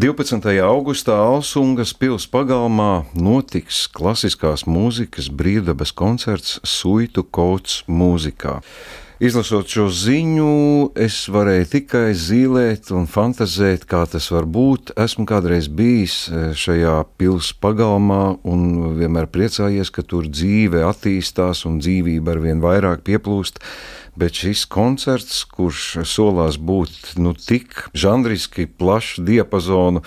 12. 0.00 0.46
augustā 0.64 1.12
Alsungas 1.12 1.90
pils 1.92 2.24
pagalmā 2.24 3.02
notiks 3.12 3.82
klasiskās 3.92 4.62
mūzikas 4.64 5.26
brīvdabas 5.28 5.92
koncerts 5.92 6.54
Suitu 6.64 7.26
Kauts 7.28 7.82
mūzikā. 7.84 8.54
Izlasot 9.20 9.68
šo 9.68 9.90
ziņu, 9.92 10.54
es 10.96 11.18
varēju 11.28 11.68
tikai 11.74 12.14
zīmēt 12.16 12.88
un 12.96 13.04
fantazēt, 13.12 13.84
kā 13.84 14.06
tas 14.08 14.30
var 14.32 14.48
būt. 14.48 14.94
Esmu 14.96 15.26
kādreiz 15.28 15.68
bijis 15.68 16.16
e, 16.32 16.46
šajā 16.56 16.96
pilsētas 17.20 17.60
pagalmā 17.60 18.22
un 18.48 18.94
vienmēr 18.96 19.28
priecājies, 19.28 19.92
ka 19.92 20.00
tur 20.00 20.32
dzīve 20.32 20.80
attīstās 20.88 21.66
un 21.68 21.76
dzīvība 21.84 22.38
ar 22.38 22.46
vien 22.48 22.64
vairāk 22.64 23.04
pieplūst 23.04 23.60
bet 24.20 24.36
šis 24.36 24.66
koncerts, 24.68 25.42
kurš 25.48 26.02
solās 26.08 26.58
būt 26.60 27.14
nu, 27.20 27.32
tik 27.34 27.86
žanriski 27.96 28.66
plašu 28.68 29.24
diapazonu, 29.24 30.02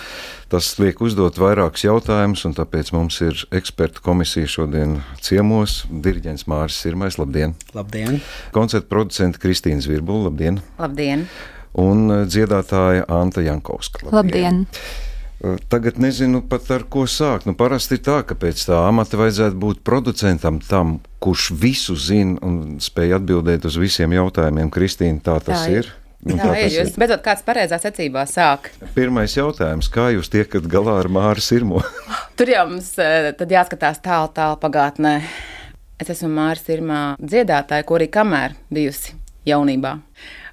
tas 0.53 0.69
liek 0.81 1.01
uzdot 1.01 1.39
vairākus 1.41 1.85
jautājumus, 1.87 2.45
un 2.47 2.53
tāpēc 2.57 2.93
mums 2.93 3.17
ir 3.25 3.45
ekspertu 3.55 4.03
komisija 4.05 4.49
šodien 4.49 4.99
ciemos. 5.23 5.81
Diriģents 5.89 6.45
Māris 6.51 6.77
Sirmais, 6.83 7.17
labdien! 7.21 7.57
Labdien! 7.73 8.21
Koncerta 8.55 8.89
producenta 8.91 9.41
Kristīna 9.41 9.81
Zvirbula, 9.83 10.29
labdien! 10.29 10.61
Labdien! 10.81 11.25
Un 11.73 12.05
dziedātāja 12.29 13.07
Anta 13.09 13.41
Jankovska. 13.41 14.05
Labdien! 14.11 14.67
labdien. 14.69 15.11
Tagad 15.43 15.97
nezinu 15.99 16.39
pat 16.47 16.69
ar 16.71 16.85
ko 16.87 17.03
sākt. 17.09 17.43
Nu, 17.49 17.51
parasti 17.59 17.97
tā, 17.99 18.21
ka 18.23 18.35
pēc 18.39 18.61
tā 18.69 18.77
amata 18.87 19.19
vajadzētu 19.19 19.57
būt 19.59 19.81
producentam 19.83 20.61
tam, 20.63 21.01
kurš 21.23 21.49
visu 21.59 21.97
zina 21.99 22.37
un 22.47 22.77
spēj 22.83 23.17
atbildēt 23.17 23.67
uz 23.67 23.75
visiem 23.81 24.15
jautājumiem. 24.15 24.71
Kristīna, 24.71 25.19
tā 25.25 25.35
tas 25.43 25.65
tā 25.65 25.73
ir. 25.73 25.89
ir. 25.89 25.91
Nu, 26.23 26.37
tā 26.39 26.53
ir. 26.61 26.69
Jūs 26.71 26.95
beidzot 26.95 27.25
kāds 27.25 27.43
pareizā 27.43 27.75
secībā 27.83 28.23
sāk. 28.29 28.69
Pirmais 28.95 29.35
jautājums, 29.35 29.91
kā 29.91 30.13
jūs 30.15 30.31
tiekat 30.31 30.69
galā 30.71 30.95
ar 31.01 31.11
Māru 31.11 31.43
Sirmo? 31.43 31.83
Tur 32.39 32.53
jau 32.53 32.63
mums 32.69 32.93
jāskatās 32.95 33.99
tālu, 34.05 34.31
tālu 34.31 34.55
pagātnē. 34.63 35.17
Es 35.99 36.13
esmu 36.15 36.31
Māra 36.37 36.55
Sirmā 36.61 37.01
dziedātāja, 37.19 37.83
kur 37.83 37.99
arī 37.99 38.07
kamēr 38.15 38.55
bijusi 38.71 39.17
jaunībā 39.49 39.97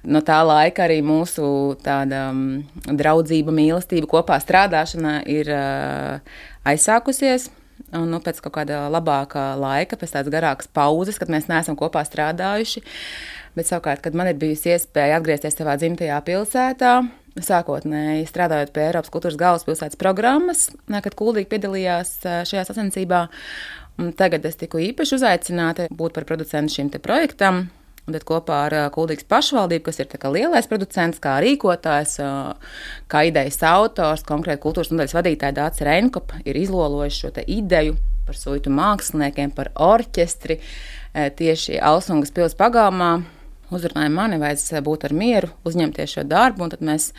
no 0.03 0.21
tā 0.25 0.39
laika 0.45 0.85
arī 0.87 0.99
mūsu 1.05 1.45
tāda 1.83 2.27
um, 2.31 2.61
draudzība, 2.85 3.53
mīlestība, 3.55 4.09
kopā 4.09 4.39
strādāšana 4.41 5.21
ir 5.29 5.51
uh, 5.53 6.37
aizsākusies. 6.67 7.49
Un, 7.91 8.05
nu, 8.13 8.21
pēc 8.23 8.37
kaut 8.45 8.53
kāda 8.55 8.85
labāka 8.93 9.51
laika, 9.59 9.97
pēc 9.99 10.13
tādas 10.13 10.31
garākas 10.31 10.69
pauzes, 10.71 11.17
kad 11.19 11.31
mēs 11.33 11.49
neesam 11.49 11.75
kopā 11.79 12.03
strādājuši. 12.07 12.83
Bet 13.57 13.67
savukārt, 13.67 14.03
kad 14.05 14.15
man 14.15 14.29
ir 14.31 14.37
bijusi 14.39 14.71
iespēja 14.71 15.17
atgriezties 15.19 15.57
savā 15.57 15.75
dzimtajā 15.81 16.21
pilsētā, 16.23 16.93
sākotnēji 17.41 18.29
strādājot 18.29 18.71
pie 18.75 18.85
Eiropas 18.85 19.11
kultūras 19.11 19.39
galvaspilsētas 19.39 19.99
programmas, 19.99 20.69
kad 20.91 21.17
Kuldīgi 21.19 21.49
piedalījās 21.51 22.15
šajā 22.23 22.63
sacensībā, 22.69 23.25
tagad 24.19 24.47
es 24.47 24.59
tiku 24.61 24.79
īpaši 24.91 25.17
uzaicināta 25.19 25.91
būt 25.91 26.15
par 26.15 26.29
producentu 26.29 26.77
šim 26.77 26.93
projektam. 27.01 27.65
Un 28.09 28.15
tad 28.15 28.23
kopā 28.25 28.55
ar 28.65 28.75
Kuldīgas 28.95 29.27
pašvaldību, 29.29 29.83
kas 29.85 29.99
ir 30.01 30.15
lielais 30.33 30.65
producents, 30.67 31.19
kā 31.21 31.35
rīkotājs, 31.43 32.15
kā 33.11 33.21
idejas 33.29 33.61
autors, 33.69 34.23
konkrēti 34.25 34.63
kultūras 34.63 34.89
nodaļas 34.89 35.13
vadītāja 35.19 35.57
Dācis 35.59 35.85
Reinkopa, 35.85 36.41
ir 36.45 36.57
izlolojis 36.57 37.19
šo 37.21 37.29
ideju 37.45 37.99
par 38.25 38.37
suitu 38.37 38.73
māksliniekiem, 38.73 39.53
par 39.53 39.69
orķestri 39.77 40.57
tieši 41.13 41.77
Alsungas 41.77 42.33
pilsētas 42.33 42.57
pagalmā. 42.57 43.11
Uzrunāja 43.71 44.11
mani, 44.11 44.41
vajadzēja 44.41 44.81
būt 44.83 45.05
ar 45.07 45.13
mieru, 45.15 45.47
uzņemties 45.63 46.17
šo 46.17 46.25
darbu, 46.27 46.65
un 46.65 46.73
tad 46.73 46.81
mēs 46.83 47.11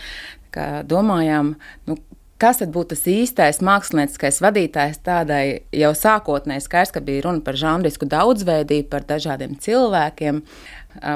domājām, 0.91 1.55
nu, 1.89 1.97
kas 2.43 2.59
tad 2.59 2.73
būtu 2.75 2.97
tas 2.97 3.05
īstais 3.07 3.61
mākslinieckais 3.63 4.41
vadītājs 4.43 4.99
tādai 5.07 5.45
jau 5.77 5.93
sākotnēji 5.95 6.65
skaidrs, 6.65 6.95
ka 6.95 7.03
bija 7.05 7.27
runa 7.29 7.43
par 7.45 7.59
žanrisku 7.59 8.09
daudzveidību, 8.11 8.89
par 8.91 9.07
dažādiem 9.07 9.55
cilvēkiem. 9.63 10.43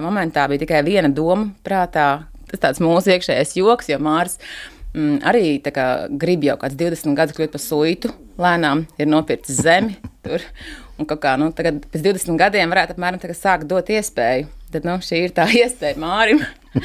Momentā 0.04 0.47
bija 0.50 0.62
tikai 0.62 0.84
viena 0.86 1.10
doma 1.12 1.50
prātā, 1.66 2.06
tas 2.53 2.62
tāds 2.62 2.82
mūsu 2.84 3.16
iekšējais 3.16 3.56
joks, 3.59 3.91
jo 3.91 3.98
Mārs 4.06 4.38
mm, 4.94 5.19
arī 5.26 5.59
kā, 5.66 5.88
grib 6.15 6.47
jau 6.47 6.56
kāds 6.62 6.78
20 6.78 7.19
gadus 7.19 7.36
kļūt 7.36 7.56
par 7.56 7.65
suitu, 7.65 8.15
lēnām 8.38 8.86
ir 9.00 9.10
nopircis 9.10 9.65
zemi 9.66 9.98
tur. 10.22 10.44
Un 10.97 11.10
kā, 11.10 11.34
nu, 11.36 11.50
tagad, 11.53 11.82
pēc 11.92 12.06
20 12.06 12.38
gadiem 12.41 12.70
varētu 12.72 12.94
apmēram 12.94 13.36
sākt 13.36 13.66
dot 13.69 13.91
iespēju. 13.92 14.47
Tad 14.72 14.86
nu, 14.86 14.97
šī 15.03 15.26
ir 15.26 15.34
tā 15.34 15.50
iespēja 15.65 15.98
Mārim 16.00 16.41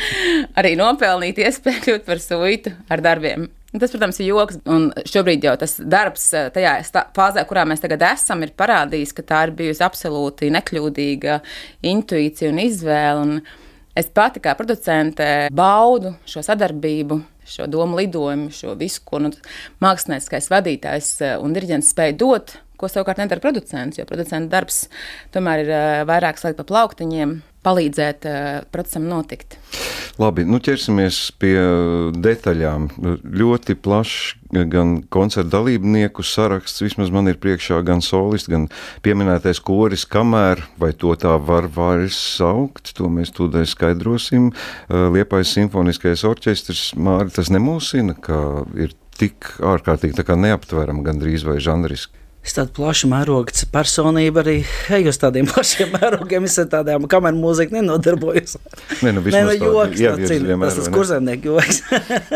arī 0.59 0.75
nopelnīt 0.81 1.39
iespēju 1.45 1.85
kļūt 1.85 2.09
par 2.09 2.25
suitu 2.25 2.73
ar 2.89 3.05
darbiem 3.05 3.51
tas, 3.79 3.91
protams, 3.93 4.19
ir 4.19 4.31
joks, 4.31 4.59
un 4.71 4.89
šobrīd 5.07 5.45
jau 5.47 5.55
tas 5.59 5.77
darbs, 5.79 6.25
eh, 6.35 6.49
tajā 6.51 6.75
fāzē, 7.15 7.45
kurā 7.47 7.63
mēs 7.67 7.83
tagad 7.83 8.03
esam, 8.11 8.43
ir 8.43 8.51
parādījis, 8.57 9.13
ka 9.15 9.23
tā 9.23 9.43
ir 9.47 9.55
bijusi 9.55 9.85
absolūti 9.87 10.51
nekļūdīga 10.51 11.39
intuīcija 11.93 12.51
un 12.51 12.59
izvēle. 12.65 13.21
Un 13.21 13.41
es 13.95 14.09
pati 14.11 14.43
kā 14.43 14.55
producente 14.59 15.47
baudu 15.51 16.15
šo 16.25 16.43
sadarbību, 16.43 17.21
šo 17.47 17.67
domu 17.71 17.99
lidojumu, 18.01 18.51
šo 18.51 18.75
visu, 18.79 19.01
ko 19.05 19.19
nu, 19.23 19.31
mākslinieckais 19.83 20.51
vadītājs 20.51 21.13
eh, 21.21 21.37
un 21.39 21.55
diriģents 21.55 21.95
spēja 21.95 22.17
dot, 22.17 22.57
ko 22.81 22.89
savukārt 22.91 23.21
nedara 23.21 23.43
producents, 23.43 23.99
jo 23.99 24.07
producenta 24.09 24.57
darbs 24.57 24.83
tomēr 25.35 25.65
ir 25.65 25.71
eh, 25.71 26.01
vairāk 26.09 26.41
slēgt 26.41 26.59
pa 26.59 26.67
plauktiņiem, 26.67 27.39
palīdzēt 27.61 28.25
procesam 28.73 29.03
notikt. 29.05 29.59
Labi, 30.17 30.43
nu 30.49 30.57
ķersimies 30.63 31.17
pie 31.39 31.55
detaļām. 32.17 32.87
Ļoti 33.21 33.75
plašs 33.77 34.41
gan 34.71 34.97
koncerta 35.13 35.59
dalībnieku 35.59 36.25
saraksts, 36.25 36.81
vismaz 36.83 37.11
man 37.13 37.29
ir 37.31 37.39
priekšā 37.41 37.79
gan 37.87 38.03
solists, 38.05 38.49
gan 38.51 38.67
pieminētais 39.05 39.61
koris, 39.63 40.07
kamēr, 40.09 40.63
vai 40.81 40.91
to 40.97 41.13
tā 41.21 41.35
var 41.37 41.69
vairs 41.71 42.17
saukt, 42.17 42.95
to 42.97 43.09
mēs 43.13 43.33
tūdaļ 43.37 43.69
skaidrosim. 43.69 44.49
Liepais 44.89 45.53
simfoniskais 45.55 46.25
orķestris, 46.27 46.91
Māri, 46.99 47.31
tas 47.35 47.53
nemūsina, 47.53 48.17
ka 48.19 48.65
ir 48.75 48.97
tik 49.21 49.53
ārkārtīgi 49.61 50.17
tā 50.17 50.25
kā 50.27 50.37
neaptveram 50.39 51.05
gandrīz 51.05 51.45
vai 51.47 51.59
žanriski. 51.63 52.20
Es 52.41 52.55
tādu 52.57 52.73
plašu 52.73 53.05
mērogu 53.11 53.53
personību 53.69 54.41
arī 54.41 54.55
eju 54.97 55.11
uz 55.13 55.19
tādiem 55.21 55.49
plašiem 55.51 55.93
mērogiem. 55.93 56.47
Es 56.49 56.57
tādām 56.71 57.05
kameru 57.11 57.37
mūziku 57.37 57.77
nenodarbojos. 57.77 58.57
Nē, 59.05 59.13
nu, 59.13 59.21
Nē, 59.21 59.43
nu 59.45 59.55
joks, 59.59 60.01
jā, 60.01 60.15
cīn, 60.17 60.49
tas 60.63 60.81
ir 60.81 60.89
kurzemnieku 60.95 61.53
joks. 61.53 61.83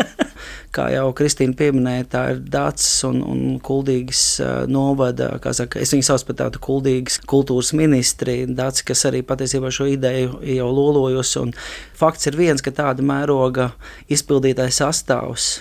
kā 0.76 0.90
jau 0.92 1.08
Kristīna 1.16 1.56
pieminēja, 1.58 2.08
tā 2.12 2.24
ir 2.34 2.42
Dācis 2.52 3.06
un, 3.08 3.22
un 3.24 3.44
Kuldīgas 3.64 4.24
novada, 4.70 5.32
saka, 5.56 5.80
es 5.82 5.94
viņu 5.96 6.06
saucu 6.06 6.30
par 6.30 6.40
tādu 6.44 6.62
Kuldīgas 6.64 7.22
kultūras 7.26 7.72
ministri, 7.78 8.42
Dācis, 8.46 8.86
kas 8.86 9.06
arī 9.10 9.24
patiesībā 9.26 9.72
šo 9.74 9.88
ideju 9.94 10.42
jau 10.56 10.68
lolojus, 10.76 11.32
un 11.42 11.56
fakts 11.96 12.28
ir 12.28 12.38
viens, 12.40 12.62
ka 12.66 12.76
tāda 12.76 13.06
mēroga 13.06 13.72
izpildītājs 14.12 14.84
sastāvs 14.84 15.54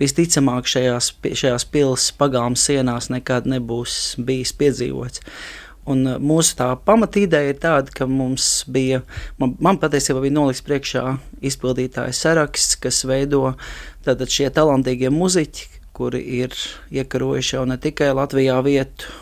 visticamāk 0.00 0.68
šajās, 0.70 1.12
šajās 1.22 1.66
pilsētas 1.70 2.14
pagalma 2.18 2.58
sienās 2.58 3.10
nekad 3.12 3.46
nebūs 3.50 4.16
bijis 4.18 4.54
piedzīvots. 4.58 5.22
Un 5.90 6.06
uh, 6.08 6.16
mūsu 6.16 6.56
tā 6.56 6.70
pamatīdeja 6.86 7.52
ir 7.52 7.60
tāda, 7.60 7.92
ka 7.92 8.08
mums 8.08 8.64
bija, 8.72 9.02
man, 9.40 9.52
man 9.60 9.78
patiesībā 9.82 10.22
bija 10.24 10.38
nolikts 10.38 10.64
priekšā 10.64 11.04
izpildītāja 11.44 12.14
saraksts, 12.16 12.78
kas 12.80 13.02
veido 13.08 13.52
tātad 14.06 14.32
šie 14.32 14.48
talantīgie 14.54 15.12
muziķi, 15.12 15.68
kuri 15.94 16.22
ir 16.40 16.54
iekarojuši 16.90 17.54
jau 17.54 17.66
ne 17.70 17.76
tikai 17.78 18.10
Latvijā 18.16 18.56
vietu 18.66 19.12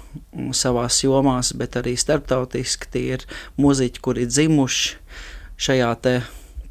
savās 0.57 1.03
jomās, 1.05 1.53
bet 1.59 1.77
arī 1.77 1.97
starptautiski. 2.01 2.89
Tie 2.95 3.03
ir 3.19 3.27
muziķi, 3.61 4.01
kuri 4.05 4.29
dzimuši 4.31 4.95
šajā 5.67 5.91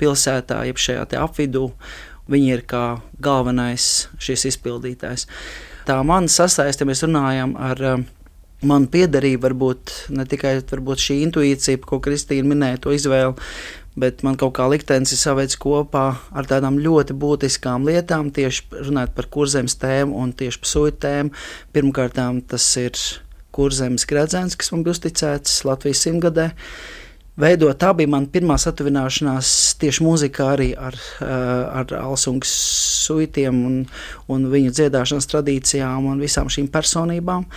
pilsētā, 0.01 0.63
jeb 0.65 0.79
šajā 0.81 1.05
apvidū, 1.21 1.67
Viņi 2.29 2.51
ir 2.53 2.63
kā 2.69 2.85
galvenais 3.23 4.07
šis 4.21 4.45
izpildītājs. 4.51 5.27
Tā 5.87 5.97
man 6.05 6.29
sasaiste, 6.29 6.85
mēs 6.85 7.01
runājam 7.07 7.55
ar 7.57 7.81
um, 7.95 8.03
manu 8.67 8.89
piedarību, 8.93 9.41
varbūt 9.47 9.93
ne 10.13 10.25
tikai 10.29 10.59
varbūt 10.69 11.01
šī 11.01 11.21
intuīcija, 11.25 11.81
ko 11.85 11.99
Kristīna 12.03 12.51
minēja, 12.51 12.81
to 12.83 12.93
izvēli, 12.93 13.33
bet 13.99 14.21
man 14.23 14.37
kaut 14.39 14.53
kā 14.59 14.67
liktenis 14.71 15.15
ir 15.15 15.19
savaids 15.19 15.57
kopā 15.59 16.05
ar 16.31 16.47
tādām 16.47 16.77
ļoti 16.79 17.17
būtiskām 17.17 17.89
lietām, 17.89 18.29
tieši 18.31 18.85
runājot 18.85 19.17
par 19.17 19.27
kurzemes 19.33 19.75
tēmu 19.81 20.21
un 20.21 20.31
tieši 20.37 20.61
par 20.61 20.73
suitu 20.75 21.01
tēmu. 21.07 21.35
Pirmkārt, 21.73 22.21
tas 22.47 22.69
ir 22.79 23.01
kurzemes 23.51 24.05
gradzens, 24.07 24.55
kas 24.55 24.71
man 24.71 24.85
bija 24.85 24.95
uzticēts 24.95 25.63
Latvijas 25.67 26.05
simtgadē 26.05 26.51
veidot. 27.39 27.77
Tā 27.79 27.91
bija 27.95 28.09
mana 28.11 28.27
pirmā 28.31 28.57
satuvināšanās 28.59 29.51
tieši 29.81 30.03
mūzikā 30.05 30.47
arī 30.55 30.69
ar, 30.77 30.97
eh, 31.21 31.27
ar 31.81 31.93
Alsungas 32.01 32.51
suitiem 33.05 33.63
un, 33.65 33.77
un 34.27 34.45
viņu 34.51 34.73
dziedāšanas 34.75 35.29
tradīcijām 35.31 36.09
un 36.11 36.19
visām 36.19 36.51
šīm 36.51 36.67
personībām. 36.71 37.47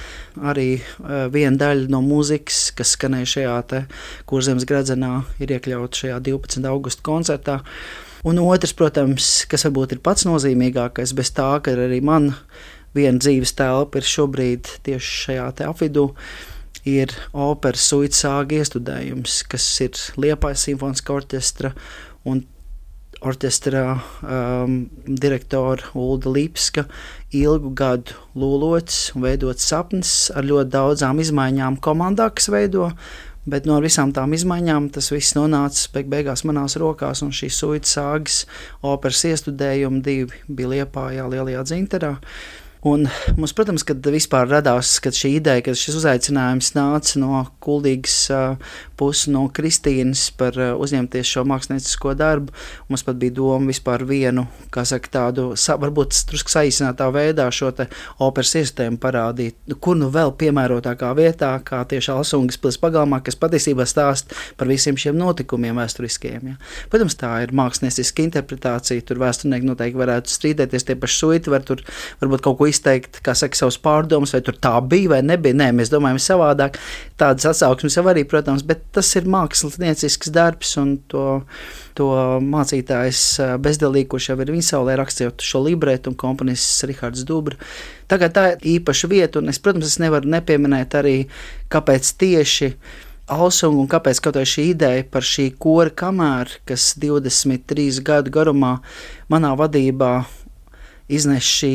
Arī 0.43 0.69
eh, 0.79 1.27
viena 1.35 1.57
daļa 1.65 1.91
no 1.93 2.03
mūzikas, 2.05 2.71
kas 2.77 2.95
skanēja 2.97 3.33
šajā 3.35 3.85
kurzemes 4.27 4.67
gradzenā, 4.69 5.25
ir 5.41 5.57
iekļauta 5.59 6.05
šajā 6.05 6.21
12. 6.31 6.65
augusta 6.71 7.03
koncertā. 7.03 7.61
Un 8.25 8.39
otrs, 8.41 8.73
protams, 8.73 9.45
kas 9.51 9.67
varbūt 9.67 9.99
ir 9.99 10.01
pats 10.01 10.25
nozīmīgākais, 10.25 11.13
bez 11.13 11.35
tā, 11.37 11.51
ka 11.61 11.75
arī 11.77 12.01
man 12.01 12.31
viena 12.97 13.21
dzīves 13.21 13.53
telpa 13.59 14.01
ir 14.01 14.09
šobrīd 14.09 14.71
tieši 14.87 15.19
šajā 15.27 15.49
apvidū. 15.69 16.07
Ir 16.85 17.13
operas 17.33 17.87
suita 17.89 18.19
sāga 18.19 18.59
iestudējums, 18.61 19.43
kas 19.49 19.69
ir 19.81 19.97
Liepājas 20.21 20.67
simfoniskā 20.69 21.15
orķestra 21.17 21.73
un 22.29 22.43
orķestra 23.25 23.83
um, 23.95 24.75
direktora 25.07 25.95
Ulda 25.97 26.33
Lipska 26.35 26.85
ilgu 27.35 27.73
gadu 27.77 28.17
lūlots 28.39 29.15
un 29.15 29.25
veidots 29.25 29.69
sapnis 29.71 30.15
ar 30.35 30.47
ļoti 30.47 30.75
daudzām 30.75 31.23
izmaiņām 31.25 31.81
komandā, 31.85 32.31
kas 32.35 32.51
veido. 32.53 32.91
Bet 33.45 33.67
no 33.69 33.77
visām 33.85 34.13
tām 34.17 34.33
izmaiņām 34.33 34.87
tas 34.95 35.11
viss 35.13 35.35
nonāca 35.37 35.91
beig 35.93 36.09
beigās 36.13 36.47
manās 36.49 36.79
rokās, 36.81 37.21
un 37.25 37.33
šī 37.35 37.51
suita 37.53 37.91
sāgas 37.91 38.45
operas 38.81 39.21
iestudējuma 39.29 40.01
divi 40.05 40.45
bija 40.49 40.71
Liepājā, 40.73 41.27
Lielajā 41.29 41.65
dzinterā. 41.69 42.15
Un 42.85 43.07
mums, 43.39 43.55
protams, 43.57 43.81
kad 43.89 44.05
vispār 44.13 44.45
radās 44.51 44.99
kad 45.01 45.17
šī 45.17 45.39
ideja, 45.39 45.63
ka 45.65 45.73
šis 45.73 45.95
uzaicinājums 46.03 46.75
nāca 46.77 47.21
no 47.23 47.39
kuldīgas 47.65 48.17
uh, 48.29 48.75
puses, 49.01 49.31
no 49.33 49.47
Kristīnas 49.57 50.27
par 50.37 50.59
uh, 50.61 50.75
uzņemties 50.77 51.31
šo 51.33 51.47
māksliniecisko 51.49 52.13
darbu, 52.21 52.53
mums 52.91 53.05
pat 53.07 53.17
bija 53.23 53.33
doma 53.39 53.71
vispār 53.73 54.05
vienu, 54.05 54.45
kā 54.75 54.85
saka, 54.85 55.09
tādu, 55.17 55.47
sa, 55.57 55.79
varbūt 55.81 56.19
drusku 56.29 56.53
saīsinātā 56.53 57.07
veidā 57.15 57.47
šo 57.49 57.71
te 57.73 57.87
operas 58.27 58.53
iestēmu 58.61 59.01
parādīt, 59.01 59.57
kur 59.81 59.97
nu 59.97 60.11
vēl 60.13 60.35
piemērotākā 60.45 61.15
vietā, 61.17 61.55
kā 61.65 61.81
tieši 61.89 62.13
Alsungas 62.13 62.61
pils 62.61 62.77
pagalmā, 62.85 63.23
kas 63.25 63.41
patiesībā 63.41 63.89
stāst 63.89 64.37
par 64.61 64.69
visiem 64.69 65.01
šiem 65.01 65.17
notikumiem 65.17 65.81
vēsturiskiem. 65.81 66.53
Ja. 66.53 66.61
Protams, 66.93 67.17
tā 67.17 67.33
ir 67.47 67.57
mākslinieciska 67.57 68.29
interpretācija, 68.29 69.09
tur 69.09 69.25
vēsturnieki 69.25 69.73
noteikti 69.73 70.05
varētu 70.05 70.37
strīdēties, 70.37 70.89
tie 70.93 71.01
paši 71.01 71.21
suiti 71.23 71.57
var 71.57 71.65
tur 71.65 71.81
varbūt 72.21 72.45
kaut 72.45 72.61
ko 72.61 72.73
izteikt, 72.75 73.23
kā 73.25 73.37
saka, 73.39 73.57
savus 73.59 73.79
pārdomus, 73.81 74.35
vai 74.35 74.43
tur 74.45 74.59
tā 74.59 74.75
bija 74.83 75.15
vai 75.15 75.23
nebija. 75.25 75.57
Nē, 75.63 75.71
mēs 75.79 75.93
domājam 75.93 76.21
savādāk. 76.23 76.77
Tādas 77.21 77.47
atsauksmes 77.55 77.97
jau 77.97 78.05
arī, 78.11 78.27
protams, 78.29 78.67
bet 78.67 78.83
tas 78.95 79.09
ir 79.17 79.31
māksliniecisks 79.31 80.35
darbs 80.35 80.77
un 80.83 80.99
to. 81.09 81.27
To 81.95 82.09
mācītājs 82.43 83.19
bezdelīgi, 83.63 84.09
kurš 84.11 84.25
jau 84.33 84.35
ir 84.43 84.49
viņa 84.51 84.65
saulē 84.67 84.97
rakstījis 84.99 85.45
šo 85.47 85.61
libretu, 85.63 86.11
un 86.11 86.17
komponists 86.19 86.83
Rihards 86.91 87.23
Dubra. 87.29 87.55
Tagad 88.11 88.35
tā 88.35 88.47
ir 88.57 88.67
īpaša 88.73 89.11
vieta, 89.13 89.39
un 89.39 89.53
es, 89.53 89.61
protams, 89.63 89.93
es 89.93 90.01
nevaru 90.03 90.27
nepieminēt 90.35 90.97
arī, 90.99 91.15
kāpēc 91.71 92.11
tieši 92.19 92.73
Alsunga 93.25 93.81
un 93.81 93.89
kāpēc 93.89 94.19
kaut 94.21 94.37
arī 94.37 94.49
šī 94.51 94.67
ideja 94.75 95.05
par 95.09 95.25
šī 95.25 95.47
kora 95.57 95.93
kamēra, 96.03 96.59
kas 96.69 96.91
23 97.01 98.03
gadu 98.05 98.33
garumā 98.35 98.75
manā 99.33 99.55
vadībā 99.57 100.11
iznes 101.09 101.45
šī 101.45 101.75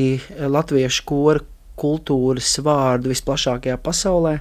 latviešu 0.50 1.06
kora 1.10 1.46
kultūras 1.80 2.58
vārdu 2.64 3.14
visplašākajā 3.14 3.78
pasaulē. 3.84 4.40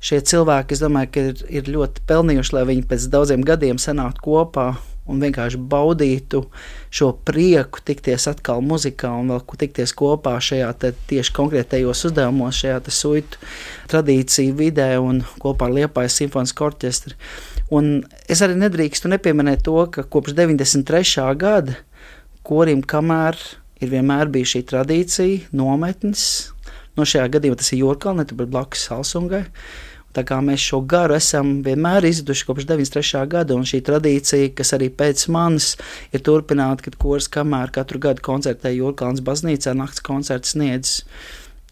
Šie 0.00 0.22
cilvēki, 0.24 0.72
es 0.72 0.80
domāju, 0.80 1.10
ka 1.12 1.24
ir, 1.28 1.42
ir 1.60 1.66
ļoti 1.74 2.06
pelnījuši, 2.08 2.54
lai 2.56 2.68
viņi 2.70 2.86
pēc 2.88 3.10
daudziem 3.12 3.44
gadiem 3.44 3.80
sanāktu 3.80 4.24
kopā 4.24 4.70
un 5.10 5.20
vienkārši 5.20 5.58
baudītu 5.70 6.44
šo 6.94 7.10
prieku, 7.26 7.82
tikties 7.84 8.28
atkal 8.30 8.62
muzikā 8.64 9.10
un 9.20 9.32
vēl 9.34 9.42
tikties 9.64 9.92
kopā 9.98 10.36
šajā 10.44 10.70
tieši 11.10 11.34
konkrētajos 11.36 12.04
uzdevumos, 12.08 12.62
šajā 12.62 12.80
suitu 12.94 13.40
tradīciju 13.90 14.56
vidē 14.56 14.92
un 15.02 15.24
kopā 15.42 15.68
ar 15.68 15.76
Liepājas 15.78 16.20
simfoniskā 16.22 16.68
orķestri. 16.70 17.16
Un 17.74 18.00
es 18.30 18.42
arī 18.42 18.56
nedrīkstu 18.58 19.10
nepieminēt 19.12 19.64
to, 19.66 19.76
ka 19.92 20.06
kopš 20.06 20.34
93. 20.38 21.26
gada 21.38 21.76
korim 22.46 22.82
kamēr 22.82 23.38
ir 23.80 23.92
vienmēr 23.92 24.30
bijusi 24.32 24.58
šī 24.58 24.64
tradīcija, 24.70 25.52
nometnes. 25.56 26.24
No 26.98 27.06
šajā 27.08 27.28
gadījumā 27.36 27.60
tas 27.60 27.72
ir 27.72 27.84
Jurkalne, 27.84 28.26
bet 28.26 28.50
blakus 28.50 28.88
Salsungai. 28.88 29.46
Tā 30.10 30.24
kā 30.26 30.40
mēs 30.42 30.62
šo 30.66 30.80
garu 30.90 31.14
esam 31.14 31.60
vienmēr 31.62 32.08
izduši 32.08 32.46
kopš 32.48 32.66
93. 32.66 33.20
gada, 33.30 33.54
un 33.54 33.66
šī 33.68 33.78
tradīcija, 33.86 34.48
kas 34.58 34.74
arī 34.74 34.88
pēc 34.90 35.28
manis 35.30 35.76
ir 36.10 36.24
turpināta, 36.26 36.88
kad 36.88 36.98
kurs 36.98 37.30
kamēr 37.30 37.70
katru 37.74 38.02
gadu 38.02 38.24
koncertē 38.26 38.72
Jurkalnas 38.74 39.22
baznīcā, 39.22 39.76
nakts 39.78 40.02
koncerts 40.02 40.56
sniedz 40.56 40.96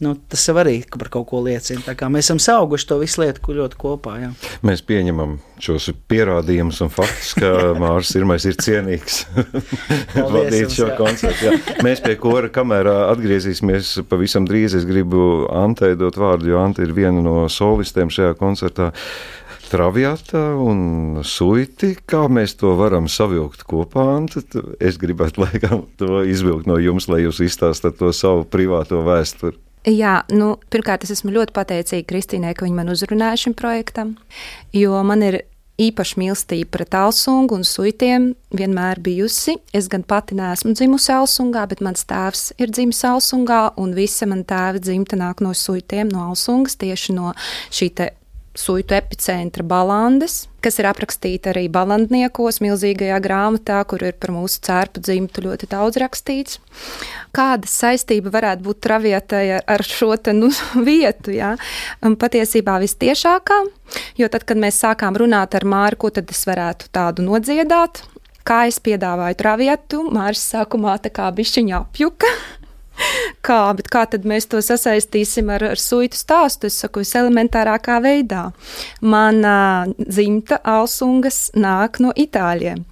nu, 0.04 0.14
tas 0.30 0.44
jau 0.46 0.54
arī 0.60 0.80
par 0.92 1.10
kaut 1.12 1.26
ko 1.30 1.40
liecina. 1.44 1.94
Mēs 2.12 2.28
esam 2.28 2.40
sauguši 2.42 2.88
to 2.90 2.98
visu 3.02 3.22
lietu 3.22 3.54
ļoti 3.58 3.78
kopā. 3.80 4.16
Jā. 4.22 4.30
Mēs 4.66 4.82
pieņemam 4.86 5.38
šos 5.62 5.90
pierādījumus 6.10 6.80
un 6.86 6.92
faktus, 6.94 7.32
ka 7.38 7.50
Mārcis 7.82 8.18
Irmais 8.20 8.46
ir 8.48 8.58
cienīgs 8.62 9.24
vadīt 10.34 10.76
šo 10.76 10.92
koncertu. 10.98 11.48
Jā. 11.48 11.56
Mēs 11.86 12.04
pie 12.04 12.14
kora 12.20 12.50
kamerā 12.52 13.08
atgriezīsimies 13.12 13.98
pavisam 14.10 14.46
drīz. 14.48 14.78
Es 14.78 14.86
gribu 14.88 15.48
Antei 15.50 15.98
dot 15.98 16.20
vārdu, 16.20 16.52
jo 16.52 16.62
Ante 16.62 16.86
ir 16.86 16.94
viena 16.96 17.24
no 17.24 17.44
solistiem 17.52 18.12
šajā 18.14 18.38
koncertā. 18.38 18.92
Traviata 19.68 20.54
un 20.64 21.18
suiti, 21.28 21.90
kā 22.08 22.22
mēs 22.32 22.54
to 22.56 22.70
varam 22.78 23.04
savilkt 23.12 23.66
kopā, 23.68 24.06
es 24.80 24.96
gribētu 24.96 25.42
laikam 25.44 25.84
to 26.00 26.22
izvilkt 26.24 26.70
no 26.70 26.78
jums, 26.80 27.10
lai 27.12 27.26
jūs 27.26 27.42
izstāstat 27.44 27.98
to 28.00 28.14
savu 28.16 28.46
privāto 28.48 29.02
vēsturi. 29.04 29.58
Jā, 29.86 30.22
nu, 30.34 30.56
pirmkārt, 30.72 31.04
es 31.06 31.12
esmu 31.14 31.32
ļoti 31.36 31.54
pateicīga 31.56 32.08
Kristīnai, 32.08 32.56
ka 32.56 32.66
viņa 32.66 32.80
man 32.80 32.90
uzrunāja 32.92 33.44
šim 33.44 33.54
projektam, 33.58 34.16
jo 34.74 34.98
man 35.06 35.22
ir 35.26 35.42
īpaši 35.78 36.18
mīlestība 36.18 36.72
pret 36.74 36.94
Alsungu 36.98 37.54
un 37.54 37.64
suitiem 37.66 38.32
vienmēr 38.58 38.98
bijusi. 39.02 39.54
Es 39.76 39.86
gan 39.90 40.02
pati 40.02 40.34
neesmu 40.38 40.74
dzimusi 40.74 41.12
Alsungā, 41.14 41.64
bet 41.70 41.82
mans 41.84 42.02
tēvs 42.08 42.48
ir 42.58 42.72
dzimis 42.74 43.04
Alsungā, 43.06 43.60
un 43.78 43.94
visa 43.94 44.26
man 44.26 44.42
tēva 44.48 44.82
dzimta 44.82 45.18
nāk 45.20 45.42
no 45.44 45.54
suitiem, 45.54 46.10
no 46.10 46.26
Alsungas, 46.32 46.76
tieši 46.82 47.14
no 47.14 47.30
šī 47.70 47.92
suitu 48.58 48.96
epicentra 48.96 49.64
balandes, 49.66 50.46
kas 50.64 50.78
ir 50.80 50.88
aprakstīta 50.90 51.52
arī 51.52 51.66
balandniekos, 51.72 52.58
milzīgajā 52.64 53.18
grāmatā, 53.22 53.78
kur 53.88 54.02
ir 54.06 54.16
par 54.18 54.32
mūsu 54.34 54.60
cērpu 54.66 55.02
dzimtu 55.04 55.44
ļoti 55.46 55.70
daudz 55.70 56.00
rakstīts. 56.02 56.58
Kāda 57.36 57.70
saistība 57.70 58.32
varētu 58.34 58.66
būt 58.66 58.82
travietai 58.88 59.44
ar 59.60 59.86
šo 59.86 60.14
te, 60.16 60.34
nu, 60.36 60.50
vietu? 60.90 61.34
Ja? 61.36 61.54
Patiesībā 62.02 62.78
vistiešākā, 62.82 63.62
jo 64.18 64.30
tad, 64.32 64.46
kad 64.48 64.60
mēs 64.60 64.82
sākām 64.82 65.18
runāt 65.20 65.54
ar 65.58 65.68
Māru, 65.68 66.02
ko 66.04 66.12
tad 66.14 66.30
es 66.34 66.44
varētu 66.48 66.90
tādu 66.94 67.26
nodziedāt, 67.26 68.02
kā 68.48 68.64
es 68.70 68.80
piedāvāju 68.82 69.38
travietu, 69.38 70.04
Māris 70.14 70.42
sākumā 70.54 70.98
tā 71.04 71.14
kā 71.14 71.30
bišķiņa 71.38 71.82
apjuka. 71.84 72.32
kā, 73.46 73.60
bet 73.78 73.90
kā 73.92 74.04
tad 74.10 74.26
mēs 74.28 74.48
to 74.50 74.60
sasaistīsim 74.64 75.52
ar, 75.54 75.64
ar 75.74 75.80
suitu 75.80 76.18
stāstu? 76.18 76.68
Es 76.70 76.80
saku, 76.82 77.04
viselementārākā 77.04 78.00
veidā. 78.04 78.48
Mana 79.00 79.86
dzimta 79.98 80.60
Alsungas 80.64 81.48
nāk 81.56 82.02
no 82.04 82.12
Itāļiem. 82.16 82.84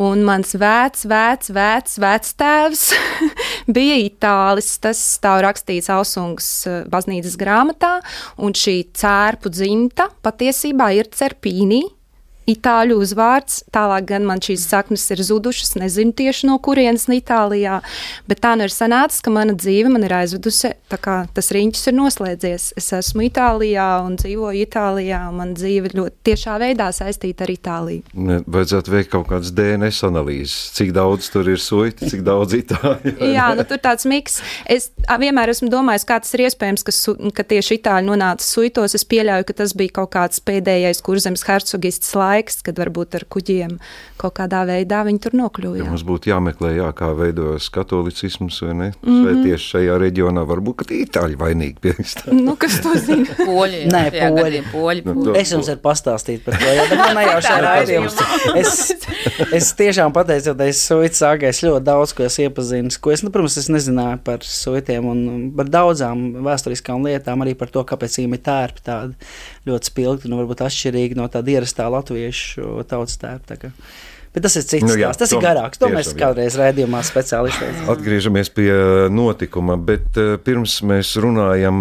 Un 0.00 0.22
mans 0.24 0.54
vecs, 0.56 1.02
vecs, 1.10 1.50
vecs, 1.52 1.98
vecs 2.00 2.36
tēvs 2.40 2.84
bija 3.76 3.98
itālis. 4.00 4.72
Tas 4.80 5.00
stāv 5.18 5.42
rakstīts 5.44 5.90
Ausungas 5.92 6.48
eh, 6.70 6.82
baznīcas 6.88 7.36
grāmatā, 7.40 7.98
un 8.40 8.56
šī 8.56 8.78
cērpu 8.96 9.52
dzimta 9.52 10.08
patiesībā 10.24 10.92
ir 10.96 11.10
Cerpīnī 11.12 11.82
itāļu 12.54 12.98
uzvārds. 13.02 13.62
Tālāk 13.74 14.08
gan 14.10 14.26
man 14.28 14.42
šīs 14.44 14.66
saknes 14.70 15.06
ir 15.14 15.22
zudušas, 15.26 15.76
nezinu 15.80 16.14
tieši 16.16 16.50
no 16.50 16.58
kurienes 16.62 17.08
Itālijā, 17.10 17.80
bet 18.30 18.40
tā 18.44 18.52
nu 18.56 18.64
ir 18.68 18.72
sanācis, 18.72 19.20
ka 19.24 19.32
mana 19.34 19.52
dzīve 19.58 19.90
man 19.92 20.04
ir 20.06 20.14
aizvedusi, 20.20 20.70
tā 20.88 20.98
kā 21.02 21.16
tas 21.34 21.50
riņķis 21.54 21.90
ir 21.90 21.96
noslēdzies. 21.98 22.66
Es 22.78 22.90
esmu 22.96 23.26
Itālijā 23.26 23.88
un 24.06 24.14
dzīvoju 24.20 24.64
Itālijā, 24.64 25.24
un 25.30 25.40
man 25.40 25.54
dzīve 25.58 25.92
ļoti 25.96 26.30
tiešā 26.30 26.56
veidā 26.62 26.90
saistīta 26.94 27.44
ar 27.46 27.52
Itāliju. 27.54 28.40
Vajadzētu 28.46 28.94
veikt 28.94 29.12
kaut 29.12 29.28
kādas 29.32 29.52
DNS 29.56 30.04
analīzes, 30.06 30.56
cik 30.76 30.94
daudz 30.96 31.30
tur 31.34 31.50
ir 31.50 31.60
suiti, 31.62 32.08
cik 32.10 32.24
daudz 32.26 32.56
itāļu. 32.58 33.16
Jā, 33.36 33.50
nu, 33.58 33.66
tur 33.68 33.80
tāds 33.82 34.06
miks. 34.08 34.40
Es 34.70 34.90
vienmēr 35.20 35.52
esmu 35.52 35.70
domājis, 35.72 36.06
kā 36.08 36.20
tas 36.22 36.34
ir 36.36 36.46
iespējams, 36.46 36.84
ka, 36.86 36.94
su, 36.94 37.16
ka 37.36 37.46
tieši 37.46 37.80
itāļi 37.80 38.08
nonāca 38.08 38.46
suitos. 38.46 38.96
Es 38.98 39.06
pieļauju, 39.08 39.46
ka 39.48 39.58
tas 39.62 39.74
bija 39.76 39.96
kaut 40.00 40.12
kāds 40.16 40.42
pēdējais 40.46 41.02
kurzemes 41.06 41.44
hercogists 41.46 42.14
laiks 42.18 42.39
laiks, 42.40 42.60
kad 42.64 42.78
varbūt 42.80 43.16
ar 43.18 43.24
kuģiem 43.30 43.76
kaut 44.20 44.34
kādā 44.38 44.64
veidā 44.68 45.02
viņi 45.06 45.20
tur 45.24 45.36
nokļuva. 45.38 45.78
Ja 45.80 45.88
mums 45.88 46.04
būtu 46.06 46.30
jāmeklē, 46.32 46.72
jā, 46.78 46.88
kā 46.96 47.12
veidojas 47.16 47.68
katolicisms, 47.72 48.60
vai 48.64 48.74
ne? 48.74 48.88
Mm 49.02 49.10
-hmm. 49.10 49.24
Vai 49.24 49.44
tieši 49.44 49.68
šajā 49.74 49.98
reģionā 50.00 50.44
varbūt 50.48 50.90
itāļi 50.90 51.36
vainīgi 51.36 51.76
pie 51.80 51.92
tā. 51.92 52.32
Nu, 52.46 52.56
kas 52.56 52.80
to 52.80 52.94
zina? 52.94 53.26
poļi. 53.50 53.84
Jā, 53.84 53.92
Nē, 53.92 54.04
jā, 54.12 54.30
poļi. 54.30 54.62
poļi. 54.72 55.02
Nu, 55.04 55.24
to, 55.24 55.34
es 55.34 55.52
jums 55.52 55.68
varu 55.68 55.80
pastāstīt 55.80 56.44
par 56.44 56.56
to, 56.58 56.64
jā, 56.64 56.86
bet 56.90 56.98
man 56.98 57.16
nejaušā 57.16 57.56
raidījums. 57.60 58.16
Es, 58.56 58.92
es 59.52 59.72
tiešām 59.74 60.12
pateicoties 60.12 60.86
suitu 60.86 61.16
sāgai, 61.16 61.52
es 61.52 61.62
ļoti 61.62 61.84
daudz 61.84 62.12
ko 62.12 62.24
esmu 62.24 62.48
iepazinis, 62.48 62.98
ko 62.98 63.10
es, 63.10 63.22
nu, 63.22 63.30
protams, 63.30 63.56
es 63.56 63.68
nezināju 63.68 64.18
par 64.24 64.38
suitiem 64.42 65.06
un 65.06 65.50
par 65.56 65.68
daudzām 65.68 66.42
vēsturiskām 66.44 67.04
lietām, 67.04 67.42
arī 67.42 67.54
par 67.54 67.68
to, 67.68 67.84
kāpēc 67.84 68.18
viņiem 68.18 68.34
ir 68.34 68.42
tērpi 68.44 68.80
tādi 68.84 69.14
ļoti 69.68 69.90
spilgti 69.90 70.28
un 70.28 70.38
varbūt 70.40 70.62
atšķirīgi 70.64 71.18
no 71.18 71.28
tāda 71.28 71.50
ierastā 71.56 71.88
latviešu 72.20 72.84
tautas 72.88 73.20
tērpa. 73.20 73.72
Bet 74.30 74.44
tas 74.46 74.54
ir 74.54 74.62
cits 74.62 74.84
nu, 74.86 74.94
jā, 74.94 75.08
stāsts. 75.10 75.18
Tas 75.24 75.32
to, 75.32 75.38
ir 75.40 75.42
garāks. 75.42 75.78
To 75.82 75.88
mēs 75.90 76.12
kādreiz 76.14 76.54
redzējām 76.54 76.92
speciālistiem. 77.02 77.78
Atgriežamies 77.90 78.52
pie 78.54 78.68
notikuma, 79.10 79.74
bet 79.74 80.14
pirms 80.46 80.76
mēs 80.86 81.16
runājam, 81.18 81.80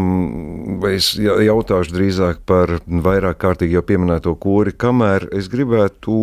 es 0.90 1.12
jautāšu 1.14 1.94
drīzāk 1.94 2.40
par 2.50 2.80
vairāk 2.90 3.38
kārtīgi 3.44 3.78
jau 3.78 3.84
pieminēto 3.86 4.34
kori, 4.42 4.74
kamēr 4.74 5.28
es 5.38 5.46
gribētu 5.54 6.16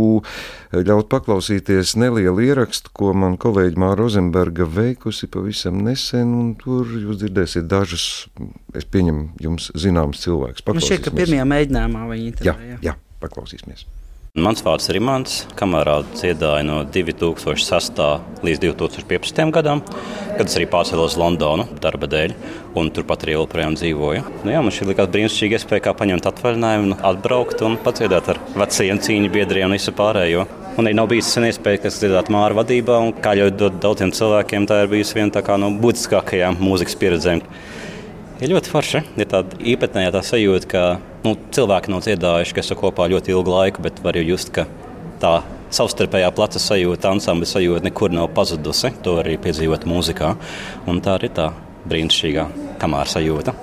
ļaut 0.74 1.06
paklausīties 1.12 1.94
nelielu 2.02 2.42
ierakstu, 2.48 2.90
ko 2.90 3.12
man 3.14 3.36
kolēģi 3.38 3.78
Māra 3.78 4.00
Rozenberga 4.00 4.66
veikusi 4.66 5.28
pavisam 5.30 5.78
nesen, 5.86 6.32
un 6.34 6.48
tur 6.58 6.90
jūs 6.90 7.20
dzirdēsiet 7.22 7.68
dažus, 7.70 8.26
es 8.74 8.88
pieņemu, 8.90 9.28
jums 9.46 9.70
zināmus 9.78 10.26
cilvēkus. 10.26 10.66
Man 10.66 10.82
šķiet, 10.82 11.06
ka 11.06 11.14
pirmajā 11.14 11.46
mēģinājumā 11.54 12.02
viņi 12.10 12.28
intervēja. 12.32 12.66
Jā, 12.80 12.82
jā, 12.90 12.96
paklausīsimies. 13.22 13.86
Mans 14.36 14.60
vārds 14.60 14.90
ir 14.92 14.98
Imants. 14.98 15.36
Kamerā 15.56 16.02
dziedāju 16.10 16.64
no 16.68 16.74
2006. 16.92 18.00
līdz 18.44 18.58
2015. 18.66 19.38
gadam, 19.48 19.80
kad 20.36 20.42
es 20.44 20.58
arī 20.58 20.66
pārcēlos 20.68 21.14
uz 21.14 21.16
Londonu 21.16 21.64
darba 21.80 22.04
dēļ, 22.12 22.34
un 22.76 22.90
turpat 22.92 23.24
arī 23.24 23.38
joprojām 23.38 23.78
dzīvoju. 23.80 24.26
Nu, 24.42 24.52
jā, 24.52 24.60
man 24.60 24.74
šī 24.76 24.90
likās 24.90 25.08
brīnišķīga 25.14 25.56
iespēja, 25.56 25.86
kā 25.86 25.94
paņemt 25.96 26.28
atvaļinājumu, 26.28 26.98
atbraukt 27.12 27.64
un 27.64 27.78
padziedāt 27.80 28.28
ar 28.34 28.42
veciem 28.60 29.00
cīņu 29.06 29.32
biedriem 29.38 29.70
un 29.70 29.78
visu 29.78 29.96
pārējo. 29.96 30.44
Un 30.76 30.84
arī 30.84 30.92
nav 31.00 31.08
bijusi 31.14 31.32
sen 31.32 31.48
iespēja, 31.48 31.86
kas 31.86 31.96
dziedāt 32.02 32.28
māra 32.28 32.60
vadībā, 32.60 33.00
un 33.06 33.16
kā 33.24 33.32
jau 33.40 33.48
daudziem 33.56 34.12
cilvēkiem, 34.12 34.68
tā 34.68 34.82
ir 34.84 34.92
bijusi 34.92 35.16
viena 35.16 35.56
no 35.64 35.72
būtiskākajām 35.80 36.60
mūzikas 36.60 37.00
pieredzēm. 37.00 37.40
Ir 38.36 38.50
ļoti 38.52 38.68
forši. 38.68 39.00
Ir 39.16 39.28
tāda 39.32 39.56
īpatnējā 39.64 40.12
tā 40.12 40.20
sajūta, 40.28 40.68
ka 40.68 40.80
nu, 41.24 41.36
cilvēki 41.56 41.92
nav 41.92 42.02
dziedājuši, 42.04 42.56
kas 42.58 42.68
ir 42.68 42.76
kopā 42.76 43.06
ļoti 43.08 43.32
ilgu 43.32 43.54
laiku, 43.54 43.84
bet 43.86 44.02
var 44.04 44.18
jau 44.18 44.26
just, 44.28 44.52
ka 44.52 44.66
tā 45.22 45.38
savstarpējā 45.72 46.28
pleca 46.36 46.60
sajūta, 46.60 47.14
ansambļa 47.16 47.48
sajūta 47.48 47.88
nekur 47.88 48.12
nav 48.12 48.28
pazudusi. 48.36 48.92
To 49.06 49.16
arī 49.22 49.38
piedzīvot 49.40 49.88
mūzikā. 49.88 50.34
Un 50.84 51.00
tā 51.00 51.16
arī 51.16 51.32
tā 51.32 51.48
brīnišķīgā 51.88 52.44
kamāra 52.82 53.08
sajūta. 53.16 53.56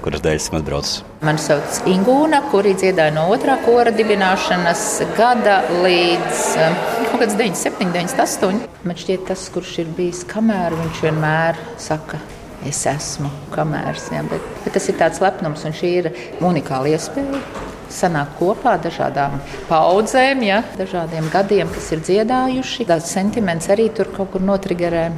Kuras 0.00 0.22
dēļ 0.24 0.38
esmu 0.38 0.60
atbraucis? 0.60 1.02
Mani 1.26 1.42
sauc 1.42 1.82
Ingūna, 1.90 2.38
kuri 2.54 2.72
dziedāja 2.78 3.12
no 3.12 3.26
otrā 3.34 3.58
kora 3.66 3.90
dibināšanas 3.92 4.84
gada 5.18 5.58
līdz 5.82 6.44
um, 6.62 6.78
kaut 7.10 7.26
kāds 7.26 7.36
97, 7.36 7.92
98. 7.98 8.64
Man 8.86 9.02
šķiet, 9.02 9.26
tas, 9.28 9.48
kurš 9.52 9.80
ir 9.82 9.94
bijis 9.98 10.22
kamēr, 10.30 10.78
viņš 10.78 11.02
vienmēr 11.04 11.60
saka, 11.82 12.22
es 12.68 12.80
esmu 12.88 13.30
kamērs. 13.54 14.10
Ja, 14.14 14.22
bet, 14.26 14.44
bet 14.64 14.76
tas 14.76 14.88
ir 14.90 14.98
tāds 15.00 15.20
lepnums, 15.22 15.64
un 15.66 15.76
šī 15.76 15.90
ir 16.02 16.10
unikāla 16.44 16.94
iespēja. 16.94 17.42
Sanākt 17.90 18.36
kopā 18.38 18.76
dažādām 18.78 19.40
paudzēm, 19.66 20.44
ja, 20.46 20.60
dažādiem 20.78 21.26
gadiem, 21.32 21.70
kas 21.74 21.88
ir 21.96 22.02
dziedājuši. 22.06 22.86
Tas 22.86 23.08
sentiments 23.10 23.66
arī 23.72 23.88
tur 23.94 24.12
kaut 24.14 24.30
kur 24.34 24.44
notrigerē. 24.46 25.08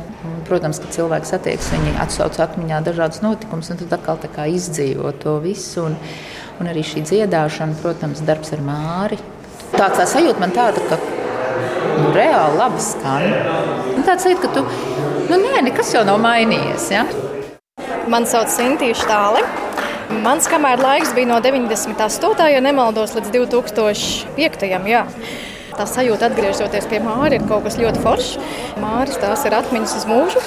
Protams, 0.49 0.81
ka 0.81 0.89
cilvēks 0.95 1.35
attiekas, 1.37 1.69
viņi 1.75 1.93
atsauc 2.01 2.39
atmiņā 2.41 2.81
dažādus 2.87 3.21
notikumus, 3.25 3.69
un 3.73 3.81
tad 3.83 3.93
atkal 3.99 4.21
kā 4.25 4.49
izdzīvo 4.49 5.13
to 5.21 5.37
visu. 5.45 5.85
Un, 5.91 5.99
un 6.61 6.71
arī 6.73 6.85
šī 6.87 7.05
dziedāšana, 7.11 7.77
protams, 7.83 8.25
darbs 8.25 8.55
ar 8.57 8.65
māri. 8.65 9.21
Tāds 9.73 10.01
tā 10.01 10.09
sajūta 10.09 10.41
man 10.41 10.53
tāda, 10.57 10.81
ka 10.89 10.99
nu, 11.99 12.09
reāli 12.17 12.59
labi 12.61 12.81
skan. 12.85 13.29
Tāds 14.07 14.27
sajūta, 14.27 14.47
ka 14.47 14.53
tu, 14.57 14.65
nu 15.29 15.41
nē, 15.45 15.61
nekas 15.69 15.93
jau 15.95 16.07
nav 16.09 16.21
mainījies. 16.25 16.89
Ja? 16.93 17.05
Mani 18.11 18.27
sauc 18.27 18.51
Sintīša 18.51 19.05
Štāle. 19.05 19.43
Mans 20.25 20.49
kamēr 20.51 20.81
laiks 20.83 21.13
bija 21.15 21.29
no 21.31 21.39
98. 21.45 22.49
ja 22.51 22.63
nemaldos, 22.65 23.15
līdz 23.15 23.31
2005. 23.37 24.65
Jā. 24.91 25.05
Tā 25.73 25.87
sajūta, 25.89 26.29
atgriežoties 26.29 26.89
pie 26.91 26.99
Māra, 27.05 27.39
ir 27.39 27.47
kaut 27.49 27.63
kas 27.65 27.79
ļoti 27.81 28.03
foršs. 28.03 28.33
Māris 28.83 29.21
tās 29.23 29.47
ir 29.47 29.57
atmiņas 29.57 29.95
uz 30.01 30.09
mūžu. 30.11 30.43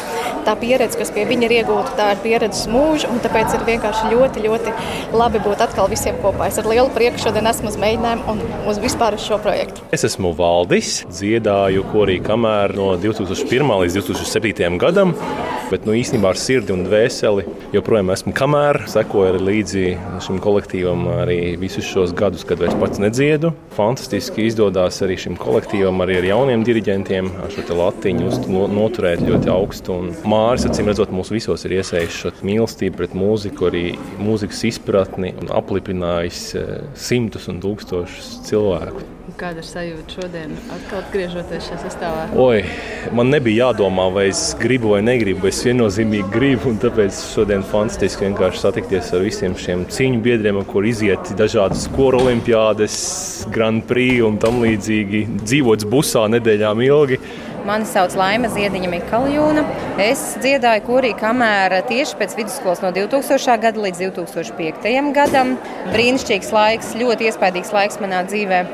Tā 0.45 0.53
pieredze, 0.61 0.99
kas 0.99 1.09
pie 1.09 1.23
viņa 1.25 1.47
ir 1.47 1.53
iegūta, 1.55 1.95
tā 1.97 2.11
ir 2.13 2.19
pieredze 2.21 2.59
uz 2.59 2.67
mūžu. 2.69 3.09
Tāpēc 3.23 3.55
ir 3.57 3.63
vienkārši 3.65 4.11
ļoti, 4.11 4.43
ļoti 4.45 4.73
labi 5.17 5.41
būt 5.41 5.63
atkal 5.65 5.89
visiem 5.89 6.19
kopā. 6.21 6.51
Es 6.51 6.59
ar 6.61 6.69
lielu 6.69 6.91
prieku 6.93 7.23
šodien 7.23 7.49
esmu 7.49 7.71
uz 7.71 7.79
mēģinājumu 7.81 8.27
un 8.29 8.43
uz 8.69 8.77
vispār 8.83 9.17
uz 9.17 9.25
šo 9.25 9.39
projektu. 9.41 9.81
Es 9.95 10.05
esmu 10.05 10.35
Valdis, 10.37 10.99
dziedāju 11.09 11.87
korī 11.89 12.19
kamēr 12.21 12.75
no 12.77 12.91
2001. 13.01 13.73
līdz 13.85 13.97
2007. 14.03 14.77
gadam. 14.81 15.15
Bet 15.71 15.87
nu, 15.89 15.95
īstenībā 15.97 16.29
ar 16.29 16.37
sirdi 16.37 16.75
un 16.75 16.83
dvēseli 16.85 17.47
joprojām 17.73 18.13
esmu 18.13 18.35
kamēr. 18.37 18.83
Sekoju 18.91 19.41
līdzi 19.41 19.85
šim 20.21 20.37
kolektīvam 20.43 21.07
arī 21.23 21.39
visus 21.57 21.89
šos 21.89 22.13
gadus, 22.13 22.45
kad 22.45 22.61
es 22.61 22.77
pats 22.77 23.01
nedziedu. 23.01 23.55
Fantastiski 23.75 24.45
izdodas 24.47 25.01
arī 25.03 25.17
šim 25.19 25.35
kolektīvam, 25.39 25.99
arī 26.05 26.19
ar 26.21 26.27
jauniem 26.29 26.63
diriģentiem, 26.63 27.27
ar 27.43 27.51
šo 27.51 27.75
latiņu 27.75 28.31
noturēt 28.71 29.23
ļoti 29.25 29.51
augstu. 29.51 29.97
Un 29.99 30.13
Māris, 30.31 30.67
acīm 30.69 30.87
redzot, 30.91 31.11
mūs 31.15 31.33
visos 31.33 31.67
ir 31.67 31.75
iesaistīts 31.81 32.21
šo 32.21 32.31
mīlestību 32.47 33.01
pret 33.01 33.17
mūziku, 33.17 33.67
arī 33.67 33.83
mūzikas 34.23 34.63
izpratni 34.71 35.33
un 35.41 35.51
aplipinājis 35.59 36.41
eh, 36.59 36.73
simtus 36.95 37.49
un 37.51 37.59
tūkstošus 37.63 38.31
cilvēku. 38.47 39.03
Kāda 39.35 39.59
ir 39.59 39.65
sajūta 39.67 40.13
šodien, 40.15 40.53
atkal 40.71 41.01
atgriežoties 41.01 41.65
šajā 41.67 41.77
sastāvā? 41.81 42.21
Oi, 42.39 42.61
man 43.11 43.27
nebija 43.33 43.65
jādomā, 43.65 44.05
vai 44.15 44.29
es 44.29 44.53
gribu 44.55 44.93
vai 44.93 45.01
negribu. 45.03 45.49
Es 45.49 45.59
viennozīmīgi 45.67 46.31
gribu, 46.31 46.69
un 46.71 46.77
tāpēc 46.79 47.19
šodien 47.33 47.65
fantastiski 47.67 48.29
vienkārši 48.29 48.61
satikties 48.63 49.11
ar 49.11 49.25
visiem 49.25 49.57
šiem 49.59 49.83
cīņu 49.91 50.23
biedriem, 50.23 50.61
kur 50.69 50.87
iziet 50.87 51.33
dažādas 51.35 51.83
skolu 51.89 52.23
olimpiādes, 52.23 52.95
Grand 53.51 53.83
Prix 53.89 54.23
un 54.23 54.39
tam 54.39 54.63
līdzīgi. 54.63 55.25
Dzīvots 55.43 55.89
busā 55.91 56.29
nedēļām 56.31 56.87
ilgi. 56.87 57.19
Mani 57.67 57.91
sauc 57.91 58.15
Laima 58.15 58.47
Ziediņa 58.55 58.95
Mikaljūna. 58.95 59.67
Es 59.99 60.23
dziedāju 60.39 60.87
korī 60.87 61.11
kamēr 61.19 61.81
tieši 61.89 62.21
pēc 62.21 62.39
vidusskolas 62.39 62.85
no 62.85 62.95
2000. 62.95 63.59
gada 63.67 63.87
līdz 63.89 64.05
2005. 64.15 65.15
gadam. 65.17 65.57
Brīnišķīgs 65.91 66.55
laiks, 66.55 66.95
ļoti 67.01 67.33
iespaidīgs 67.33 67.75
laiks 67.75 67.99
manā 67.99 68.23
dzīvē 68.29 68.67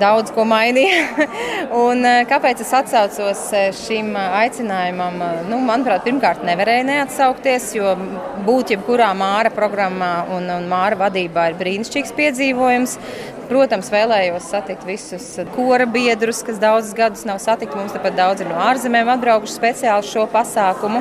daudz 0.00 0.32
ko 0.34 0.44
mainīja. 0.48 1.26
un, 1.86 2.02
eh, 2.06 2.22
kāpēc 2.28 2.62
es 2.64 2.72
atsaucos 2.78 3.42
eh, 3.56 3.68
šim 3.76 4.12
eh, 4.16 4.36
aicinājumam? 4.42 5.22
Nu, 5.50 5.60
manuprāt, 5.64 6.04
pirmkārt, 6.06 6.44
nevarēju 6.46 6.88
neatsaukties, 6.90 7.70
jo 7.78 7.94
būt 8.46 8.74
jebkurā 8.76 9.10
māra 9.18 9.52
programmā 9.54 10.12
un, 10.36 10.50
un 10.58 10.68
māra 10.70 10.98
vadībā 11.06 11.50
ir 11.50 11.58
brīnišķīgs 11.60 12.14
piedzīvojums. 12.16 12.98
Protams, 13.46 13.86
vēlējos 13.94 14.48
satikt 14.50 14.82
visus 14.88 15.26
kora 15.54 15.86
biedrus, 15.86 16.42
kas 16.46 16.58
daudzus 16.62 16.94
gadus 16.98 17.22
nav 17.28 17.38
satikti. 17.42 17.78
Mums 17.78 17.94
tepat 17.94 18.14
daudz 18.18 18.40
ir 18.42 18.48
no 18.50 18.56
ārzemēm 18.64 19.08
atbraukuši 19.14 19.54
speciāli 19.54 20.04
šo 20.08 20.24
pasākumu. 20.32 21.00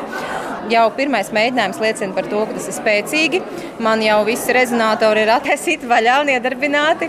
Jau 0.70 0.92
pirmais 0.98 1.30
mēģinājums 1.34 1.80
liecina 1.82 2.14
par 2.16 2.26
to, 2.30 2.46
ka 2.48 2.54
tas 2.58 2.68
ir 2.70 2.76
spēcīgi. 2.78 3.40
Man 3.86 4.02
jau 4.02 4.26
visi 4.26 4.54
rezonātori 4.56 5.22
ir 5.26 5.32
attaisīti 5.36 5.86
vaļā 5.90 6.16
un 6.24 6.30
iedarbināti. 6.34 7.06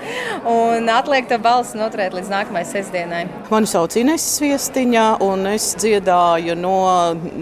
Un 0.53 0.89
atliek 0.93 1.25
to 1.29 1.37
balsi 1.41 1.79
noturēt 1.81 2.13
līdz 2.17 2.29
nākamajai 2.33 2.69
sestdienai. 2.73 3.23
Mani 3.53 3.67
sauc 3.71 3.93
Ines 4.01 4.25
Sviestiņā, 4.37 5.07
un 5.25 5.39
es 5.53 5.65
dziedāju 5.81 6.55
no, 6.61 6.81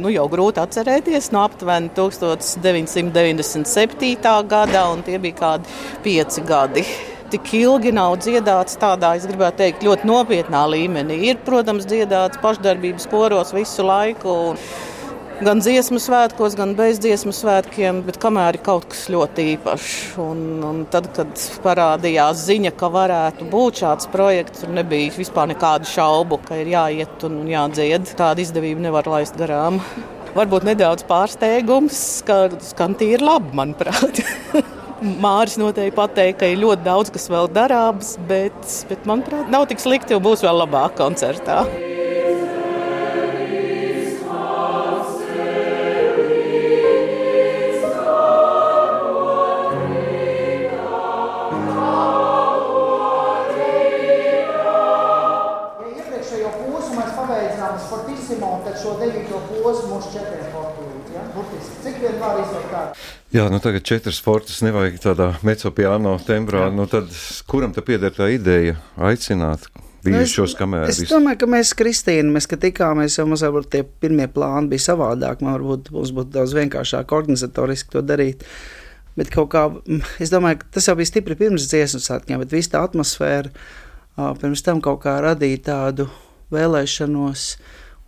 nu 0.02 0.08
jau 0.14 0.26
grūti 0.30 0.58
atcerēties, 0.62 1.24
no 1.34 1.40
aptuveni 1.46 1.88
1997. 1.98 4.46
gada, 4.54 4.82
un 4.94 4.98
tie 5.06 5.16
bija 5.22 5.36
kādi 5.42 5.64
pieci 6.06 6.40
gadi 6.46 6.84
tik 7.34 7.50
ilgi 7.58 7.90
nav 7.94 8.14
dziedāts 8.22 8.78
tādā, 8.78 9.14
es 9.18 9.26
gribētu 9.26 9.64
teikt, 9.64 9.84
ļoti 9.86 10.06
nopietnā 10.06 10.64
līmenī. 10.70 11.18
Ir, 11.32 11.38
protams, 11.46 11.86
dziedāts 11.90 12.38
pašdarbības 12.42 13.08
koros 13.10 13.54
visu 13.56 13.86
laiku. 13.86 14.34
Gan 15.42 15.58
dziesmu 15.58 15.98
svētkos, 15.98 16.54
gan 16.54 16.76
bez 16.78 17.00
dziesmu 17.02 17.32
svētkiem, 17.34 18.04
bet 18.06 18.20
kamēr 18.22 18.54
ir 18.54 18.62
kaut 18.62 18.86
kas 18.92 19.08
ļoti 19.10 19.48
īpašs. 19.56 19.96
Un, 20.22 20.44
un 20.62 20.84
tad, 20.92 21.08
kad 21.16 21.32
parādījās 21.64 22.44
ziņa, 22.46 22.70
ka 22.78 22.90
varētu 22.94 23.48
būt 23.50 23.82
šāds 23.82 24.08
projekts, 24.12 24.62
tur 24.62 24.70
nebija 24.76 25.10
vispār 25.16 25.50
nekādu 25.50 25.90
šaubu, 25.90 26.38
ka 26.46 26.60
ir 26.62 26.70
jāiet 26.70 27.26
un 27.26 27.42
jādzied. 27.50 28.14
Tāda 28.14 28.46
izdevība 28.46 28.86
nevar 28.86 29.10
laist 29.10 29.34
garām. 29.40 29.82
Varbūt 30.38 30.70
nedaudz 30.70 31.02
pārsteigums, 31.10 31.98
ka 32.26 32.44
skan 32.70 32.94
tīri 33.02 33.26
labi, 33.26 33.50
manuprāt. 33.58 34.22
Māris 35.04 35.58
noteikti 35.60 35.96
pateica, 35.96 36.38
ka 36.40 36.48
ir 36.48 36.62
ļoti 36.62 36.86
daudz 36.86 37.12
kas 37.12 37.28
vēl 37.28 37.50
darāms, 37.52 38.14
bet, 38.28 38.60
bet 38.88 39.08
manuprāt, 39.08 39.50
nav 39.52 39.68
tik 39.68 39.82
slikti, 39.82 40.16
jo 40.16 40.22
būs 40.24 40.44
vēl 40.44 40.64
labāk 40.64 40.96
koncertā. 40.96 41.62
Jā, 63.34 63.46
nu 63.50 63.58
tagad 63.62 63.86
četras 63.86 64.20
fortas 64.22 64.60
nevajag 64.64 65.00
tādā 65.02 65.30
mecopiano 65.46 66.16
tembrā. 66.26 66.68
Jā. 66.68 66.74
Nu 66.74 66.86
tad 66.90 67.10
kuram 67.50 67.74
te 67.74 67.82
pieder 67.84 68.14
tā 68.14 68.30
ideja 68.34 68.76
aicināt 68.96 69.66
bijušos 70.04 70.56
kamēr? 70.58 70.88
Es 70.92 71.02
domāju, 71.10 71.40
ka 71.42 71.50
mēs, 71.50 71.72
Kristīna, 71.78 72.30
mēs, 72.34 72.48
kad 72.50 72.62
tikāmies, 72.64 73.18
jau 73.18 73.26
mums 73.28 73.44
varbūt 73.46 73.70
tie 73.72 73.82
pirmie 73.84 74.28
plāni 74.30 74.72
bija 74.74 74.88
savādāk. 74.90 75.44
Man 75.44 75.58
varbūt 75.58 75.90
mums 75.94 76.12
būtu 76.16 76.34
daudz 76.36 76.56
vienkāršāk 76.56 77.14
organizatoriski 77.16 77.96
to 77.96 78.04
darīt. 78.04 78.44
Bet 79.18 79.30
kaut 79.34 79.52
kā, 79.52 79.68
es 80.22 80.32
domāju, 80.32 80.62
ka 80.62 80.76
tas 80.78 80.90
jau 80.90 80.96
bija 80.98 81.12
stipri 81.12 81.38
pirms 81.38 81.68
dziesmu 81.70 82.02
svētkiem, 82.02 82.42
bet 82.42 82.54
viss 82.54 82.72
tā 82.72 82.82
atmosfēra 82.82 83.52
pirms 84.40 84.62
tam 84.62 84.82
kaut 84.82 85.02
kā 85.02 85.18
radīja 85.22 85.62
tādu 85.70 86.08
vēlēšanos 86.54 87.48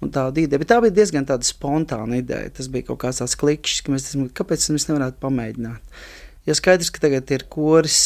un 0.05 0.13
tādu 0.13 0.45
ideju. 0.45 0.63
Bet 0.63 0.71
tā 0.73 0.81
bija 0.85 0.97
diezgan 1.01 1.29
spontāna 1.47 2.21
ideja. 2.21 2.53
Tas 2.57 2.71
bija 2.73 2.91
kaut 2.91 3.03
kāds 3.05 3.23
tāds 3.23 3.37
klikšķis, 3.41 3.85
ka 3.85 3.95
mēs 3.95 4.09
domājam, 4.13 4.33
kāpēc 4.41 4.71
mēs 4.75 4.89
nevarētu 4.91 5.23
pamēģināt. 5.25 6.01
Jo 6.47 6.57
skaidrs, 6.57 6.93
ka 6.95 7.03
tagad 7.03 7.31
ir 7.35 7.47
koris, 7.51 8.01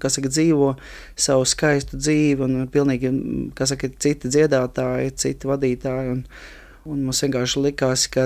kas 0.00 0.16
saka, 0.16 0.30
dzīvo 0.32 0.74
savu 1.18 1.46
skaistu 1.48 1.98
dzīvi, 2.00 2.46
un 2.46 2.66
pilnīgi, 2.72 3.12
kas 3.58 3.74
saka, 3.74 3.90
citi 4.02 4.30
dziedātāji, 4.32 5.14
citi 5.24 5.50
vadītāji. 5.50 6.18
Un, 6.18 6.26
Un 6.82 7.04
mums 7.06 7.20
vienkārši 7.22 7.60
likās, 7.62 8.08
ka 8.10 8.24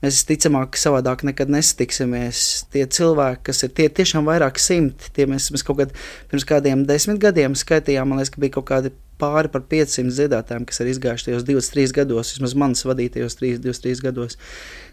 mēs 0.00 0.22
ticamāk, 0.24 0.70
ka 0.72 0.80
savādāk 0.80 1.20
nekad 1.28 1.50
nesatiksimies. 1.52 2.44
Tie 2.72 2.86
cilvēki, 2.96 3.42
kas 3.50 3.60
ir 3.66 3.74
tie 3.76 3.90
tiešām 3.92 4.24
vairāk 4.24 4.56
simti, 4.56 5.10
tie 5.12 5.26
mēs, 5.28 5.50
mēs 5.52 5.66
kaut 5.68 5.82
kad 5.82 5.92
pirms 6.30 6.46
kādiem 6.48 6.86
desmit 6.88 7.20
gadiem 7.20 7.52
skaitījām, 7.52 8.08
man 8.08 8.22
liekas, 8.22 8.32
ka 8.32 8.40
bija 8.40 8.54
kaut 8.56 8.68
kādi 8.70 8.94
pāri 9.20 9.50
par 9.52 9.64
500 9.70 10.14
dziedātājiem, 10.16 10.66
kas 10.68 10.82
ir 10.82 10.92
izgājuši 10.94 11.30
tajos 11.30 11.48
23 11.48 11.96
gados, 12.00 12.34
vismaz 12.36 12.56
manas 12.58 12.86
vadītajos 12.88 13.38
23 13.40 14.06
gados. 14.06 14.38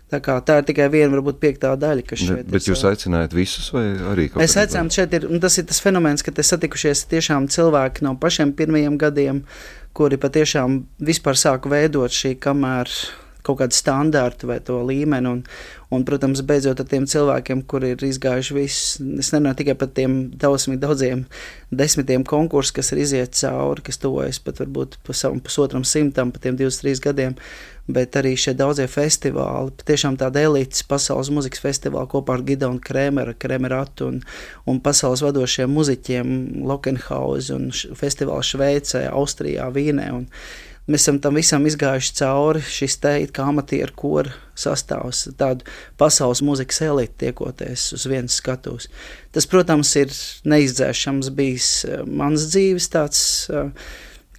Tā, 0.08 0.22
kā, 0.24 0.38
tā 0.40 0.62
ir 0.62 0.68
tikai 0.70 0.86
viena, 0.88 1.10
varbūt 1.18 1.40
piekta 1.42 1.74
daļa, 1.76 2.04
kas 2.08 2.22
šeit 2.22 2.32
ne, 2.32 2.44
ir. 2.46 2.52
Bet 2.54 2.68
jūs 2.70 2.86
aicinājāt 2.88 3.34
visus, 3.36 3.68
vai 3.76 3.90
arī 3.92 4.30
kaut 4.30 4.38
ko 4.38 4.40
tādu? 4.40 4.44
Mēs 4.46 4.56
aicinām, 4.62 4.92
šeit 4.96 5.16
ir, 5.18 5.26
tas 5.44 5.58
ir 5.60 5.66
tas 5.68 5.82
fenomens, 5.84 6.24
ka 6.24 6.32
te 6.32 6.46
satikušies 6.48 7.04
tiešām 7.12 7.50
cilvēki 7.52 8.08
no 8.08 8.14
pašiem 8.22 8.54
pirmajiem 8.56 8.96
gadiem, 9.02 9.42
kuri 9.98 10.20
patiešām 10.22 10.80
vispār 11.04 11.40
sāka 11.40 11.72
veidot 11.74 12.16
šī 12.16 12.38
kamēr 12.40 12.94
kaut 13.48 13.62
kādu 13.62 13.78
standārtu 13.78 14.50
vai 14.50 14.60
to 14.64 14.80
līmeni. 14.86 15.32
Un, 15.32 15.44
un, 15.94 16.04
protams, 16.08 16.44
beidzot 16.48 16.82
ar 16.84 16.90
tiem 16.90 17.08
cilvēkiem, 17.10 17.64
kuri 17.70 17.94
ir 17.96 18.04
izgājuši 18.10 18.58
visu, 18.58 19.08
es 19.22 19.32
nerunāju 19.34 19.62
tikai 19.62 19.78
par 19.80 19.92
tiem 19.96 20.18
daudziem, 20.36 20.76
daudziem 20.82 21.24
desmitiem 21.72 22.26
konkursiem, 22.28 22.80
kas 22.80 22.92
ir 22.94 23.02
iziet 23.06 23.40
cauri, 23.40 23.86
kas 23.88 24.02
tuvojas 24.04 24.42
pat 24.44 24.62
varbūt 24.64 25.00
savam 25.14 25.42
pusotram 25.44 25.88
simtam, 25.88 26.34
pa 26.36 26.44
tiem 26.44 26.60
23 26.60 27.04
gadiem. 27.08 27.40
Bet 27.88 28.18
arī 28.20 28.34
šie 28.36 28.52
daudzie 28.60 28.84
festivāli, 28.92 29.72
patiešām 29.80 30.18
tāda 30.20 30.42
elites 30.44 30.84
pasaules 30.84 31.30
muzikas 31.32 31.62
festivāli 31.64 32.10
kopā 32.12 32.36
ar 32.36 32.42
Gidonu 32.44 32.82
Kremeru, 32.84 33.32
Kremeratu 33.40 34.10
un, 34.12 34.18
un 34.68 34.82
pasaules 34.84 35.24
vadošiem 35.24 35.72
muziķiem 35.72 36.34
Lokenhausen 36.68 37.70
un 37.70 37.96
festivālu 37.96 38.44
Šveicē, 38.44 39.06
Austrijā, 39.08 39.70
Vīnē. 39.72 40.10
Un, 40.18 40.28
Mēs 40.88 41.04
esam 41.04 41.18
tam 41.20 41.36
visam 41.36 41.66
izgājuši 41.68 42.14
cauri. 42.22 42.62
Šis 42.64 42.96
te 43.04 43.12
ir 43.20 43.32
kā 43.36 43.50
amatieru 43.52 43.92
kora 44.00 44.32
sastāvs, 44.58 45.26
tādu 45.38 45.68
pasaules 46.00 46.40
muzikas 46.48 46.80
elites 46.88 47.20
tiekoties 47.20 47.90
uz 47.98 48.06
vienas 48.08 48.38
skatuves. 48.40 48.88
Tas, 49.36 49.50
protams, 49.52 49.92
ir 50.00 50.14
neizdzēšams 50.48 51.32
bijis 51.36 51.72
eh, 51.90 52.06
mans 52.08 52.48
dzīves 52.54 52.88
tāds. 52.94 53.22
Eh, 53.52 53.92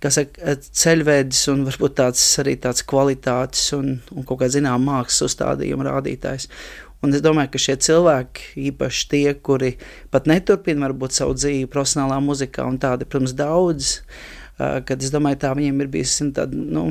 saka, 0.08 0.56
ceļvedis 0.56 1.44
un 1.52 1.66
varbūt 1.66 1.98
tāds 2.00 2.24
arī 2.40 2.56
tāds 2.62 2.84
kvalitātes 2.86 3.68
un, 3.76 3.98
un 4.14 4.24
kaut 4.24 4.40
kāda 4.40 4.56
zināmā 4.56 4.80
mākslas 4.86 5.28
uzstādījuma 5.28 5.90
rādītājs. 5.90 6.48
Un 7.04 7.12
es 7.14 7.22
domāju, 7.22 7.52
ka 7.52 7.60
šie 7.62 7.76
cilvēki, 7.84 8.48
īpaši 8.70 9.04
tie, 9.12 9.26
kuri 9.36 9.74
pat 10.10 10.26
neturpina 10.30 10.88
varbūt 10.88 11.14
savu 11.14 11.36
dzīvi 11.36 11.68
profesionālā 11.70 12.18
muzikā, 12.24 12.64
un 12.66 12.80
tādi, 12.82 13.06
protams, 13.06 13.36
daudz, 13.38 13.98
uh, 14.00 14.37
kad 14.58 14.98
es 15.02 15.14
domāju, 15.14 15.42
tā 15.44 15.54
viņiem 15.56 15.84
ir 15.84 15.90
bijusi 15.92 16.30
tāda. 16.36 16.58
Nu, 16.58 16.90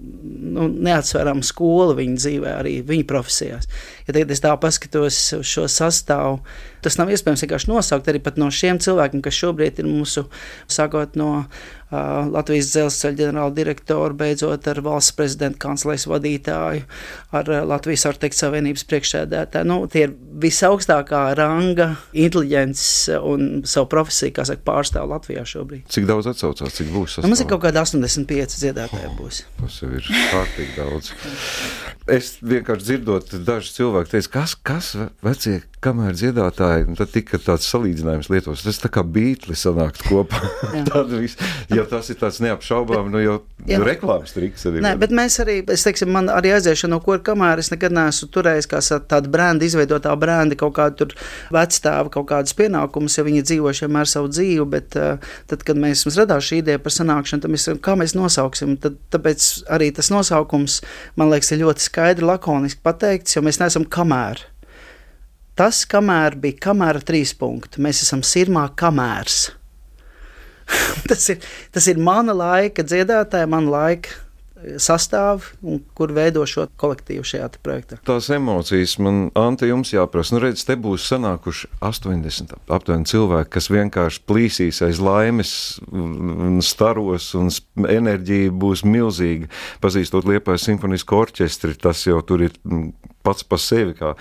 nu, 0.00 0.66
neatsverama 0.68 1.44
skola 1.44 1.94
viņa 1.98 2.16
dzīvē, 2.16 2.52
arī 2.62 2.74
viņa 2.86 3.06
profesijās. 3.08 3.68
Ja 4.06 4.14
tagad 4.14 4.32
es 4.32 4.42
tā 4.42 4.52
paskatos 4.60 5.18
uz 5.36 5.50
šo 5.50 5.66
sastāvu, 5.70 6.40
tas 6.84 6.96
nav 7.00 7.12
iespējams 7.12 7.44
vienkārši 7.44 7.70
nosaukt 7.70 8.08
arī 8.08 8.22
no 8.40 8.50
šiem 8.54 8.80
cilvēkiem, 8.82 9.22
kas 9.24 9.36
šobrīd 9.42 9.82
ir 9.82 9.90
mūsu, 9.90 10.26
sākot 10.70 11.18
no 11.20 11.44
Latvijas 11.90 12.70
dzelzceļa 12.70 13.18
ģenerāla 13.18 13.54
direktoru, 13.54 14.14
beidzot 14.14 14.66
ar 14.70 14.78
valsts 14.86 15.14
prezidenta 15.18 15.58
kanclēs 15.64 16.06
vadītāju, 16.10 16.84
ar 17.34 17.50
Latvijas 17.66 18.06
arhitektu 18.06 18.38
savienības 18.38 18.86
priekšsēdētāju. 18.90 19.66
Nu, 19.66 19.80
tie 19.90 20.04
ir 20.06 20.14
visaugstākā 20.44 21.24
ranga, 21.38 21.88
inteliģents 22.14 22.84
un 23.18 23.48
savu 23.66 23.90
profesiju, 23.90 24.36
kā 24.38 24.46
saka, 24.46 24.62
pārstāv 24.70 25.10
Latvijā 25.10 25.42
šobrīd. 25.50 25.88
Cik 25.90 26.06
daudz 26.10 26.30
atsaucās, 26.30 26.78
cik 26.78 26.92
būs? 26.94 27.18
Nu, 27.24 27.32
mums 27.32 27.42
ir 27.42 27.50
kaut 27.50 27.64
kādi 27.66 27.82
85 27.82 28.60
dziedātāji 28.62 29.10
būs. 29.18 29.42
Tas 29.70 29.84
jau 29.84 29.90
ir 29.94 30.06
kārtīgi 30.32 30.72
daudz. 30.74 31.12
Es 32.10 32.32
vienkārši 32.42 32.88
dzirdot, 32.88 33.34
daži 33.46 33.76
cilvēki 33.76 34.16
teica, 34.16 34.30
kas, 34.40 34.56
kas 34.66 34.88
vecie 35.22 35.60
kamēr 35.80 36.12
dziedātāji, 36.16 36.88
tad 36.98 37.12
tika 37.14 37.38
tāds 37.40 37.68
salīdzinājums 37.70 38.28
lietos. 38.32 38.64
Tas 38.66 38.80
tā 38.82 38.90
kā 38.92 39.04
bītli 39.06 39.54
sanākt 39.56 40.02
kopā. 40.08 40.40
ja 41.76 41.84
tas 41.88 42.10
ir 42.10 42.18
tāds 42.20 42.40
neapšaubām, 42.44 43.08
nu 43.12 43.22
jau 43.22 43.36
jā. 43.68 43.78
reklāmas 43.86 44.34
triks 44.36 44.66
arī. 44.68 44.82
Nē, 44.84 44.92
bet 45.00 45.14
mēs 45.14 45.38
arī, 45.44 45.60
es 45.72 45.86
teiksim, 45.86 46.10
man 46.12 46.28
arī 46.32 46.52
aiziešana 46.56 46.96
no 46.96 47.00
kora 47.04 47.22
kamēr 47.30 47.62
es 47.62 47.70
nekad 47.72 47.94
neesmu 47.96 48.28
turējis 48.34 48.68
kā 48.70 48.82
tādu 49.08 49.32
brēndu, 49.32 49.68
izveidotā 49.68 50.12
brēndi 50.20 50.58
kaut 50.60 50.74
kādu 50.76 51.04
tur 51.04 51.16
vecstāvu, 51.54 52.12
kaut 52.18 52.28
kādus 52.32 52.58
pienākumus, 52.58 53.16
ja 53.16 53.24
viņi 53.28 53.46
dzīvo 53.46 53.72
vienmēr 53.80 54.10
savu 54.10 54.28
dzīvi, 54.34 54.66
bet 54.74 54.98
uh, 54.98 55.32
tad, 55.48 55.64
kad 55.64 55.80
mēs 55.80 56.04
mums 56.04 56.18
radās 56.20 56.50
šī 56.50 56.60
ideja 56.64 56.82
par 56.82 56.96
sanākšanu, 56.96 57.46
tad 57.46 57.54
mēs, 57.54 57.68
kā 57.80 57.96
mēs 57.96 58.16
nosauksim, 58.18 58.76
tad 58.82 58.98
tāpēc 59.14 59.48
arī 59.68 59.90
tas 59.96 60.10
nosaukums, 60.12 60.80
man 61.20 61.32
liekas, 61.32 61.52
ir 61.52 61.62
ļoti 61.64 61.84
skaidri, 61.84 62.26
lakoniski 62.28 62.82
pateikts, 62.86 63.36
jo 63.36 63.44
mēs 63.44 63.60
neesam 63.62 63.84
kamēr. 63.84 64.44
Tas, 65.58 65.82
kamēr 65.88 66.38
bija 66.40 66.60
kamēr 66.70 67.02
trīs 67.04 67.34
punkti, 67.36 67.82
mēs 67.84 68.04
esam 68.06 68.22
sirmā 68.24 68.68
kamērs. 68.80 69.50
tas, 71.10 71.26
ir, 71.34 71.44
tas 71.74 71.88
ir 71.90 72.00
mana 72.00 72.32
laika 72.36 72.84
dziedātāja, 72.86 73.50
mana 73.50 73.74
laika 73.74 74.14
sastāv 74.80 75.50
un 75.62 75.80
kur 75.96 76.12
veido 76.14 76.42
šo 76.48 76.66
kolektīvu 76.80 77.24
šajā 77.26 77.48
projektā. 77.64 77.98
Tās 78.06 78.28
emocijas 78.34 78.96
man, 79.02 79.22
Ante, 79.38 79.68
jums 79.70 79.92
jāprasa. 79.94 80.34
Nu, 80.34 80.42
redz, 80.44 80.64
te 80.68 80.76
būs 80.80 81.06
sanākuši 81.10 81.70
80 81.86 82.56
aptuveni 82.72 83.08
cilvēki, 83.10 83.52
kas 83.56 83.70
vienkārši 83.72 84.22
plīsīs 84.28 84.82
aiz 84.86 85.00
laimes, 85.04 85.54
staros, 86.66 87.30
un 87.38 87.50
enerģija 87.88 88.52
būs 88.52 88.84
milzīga. 88.86 89.50
Pazīstot 89.82 90.28
Liepājas 90.28 90.68
simfonisko 90.68 91.24
orķestri, 91.24 91.78
tas 91.80 92.04
jau 92.06 92.20
tur 92.26 92.46
ir 92.48 92.56
pats 93.26 93.46
pa 93.46 93.60
sevi. 93.60 93.96
Kā 93.98 94.14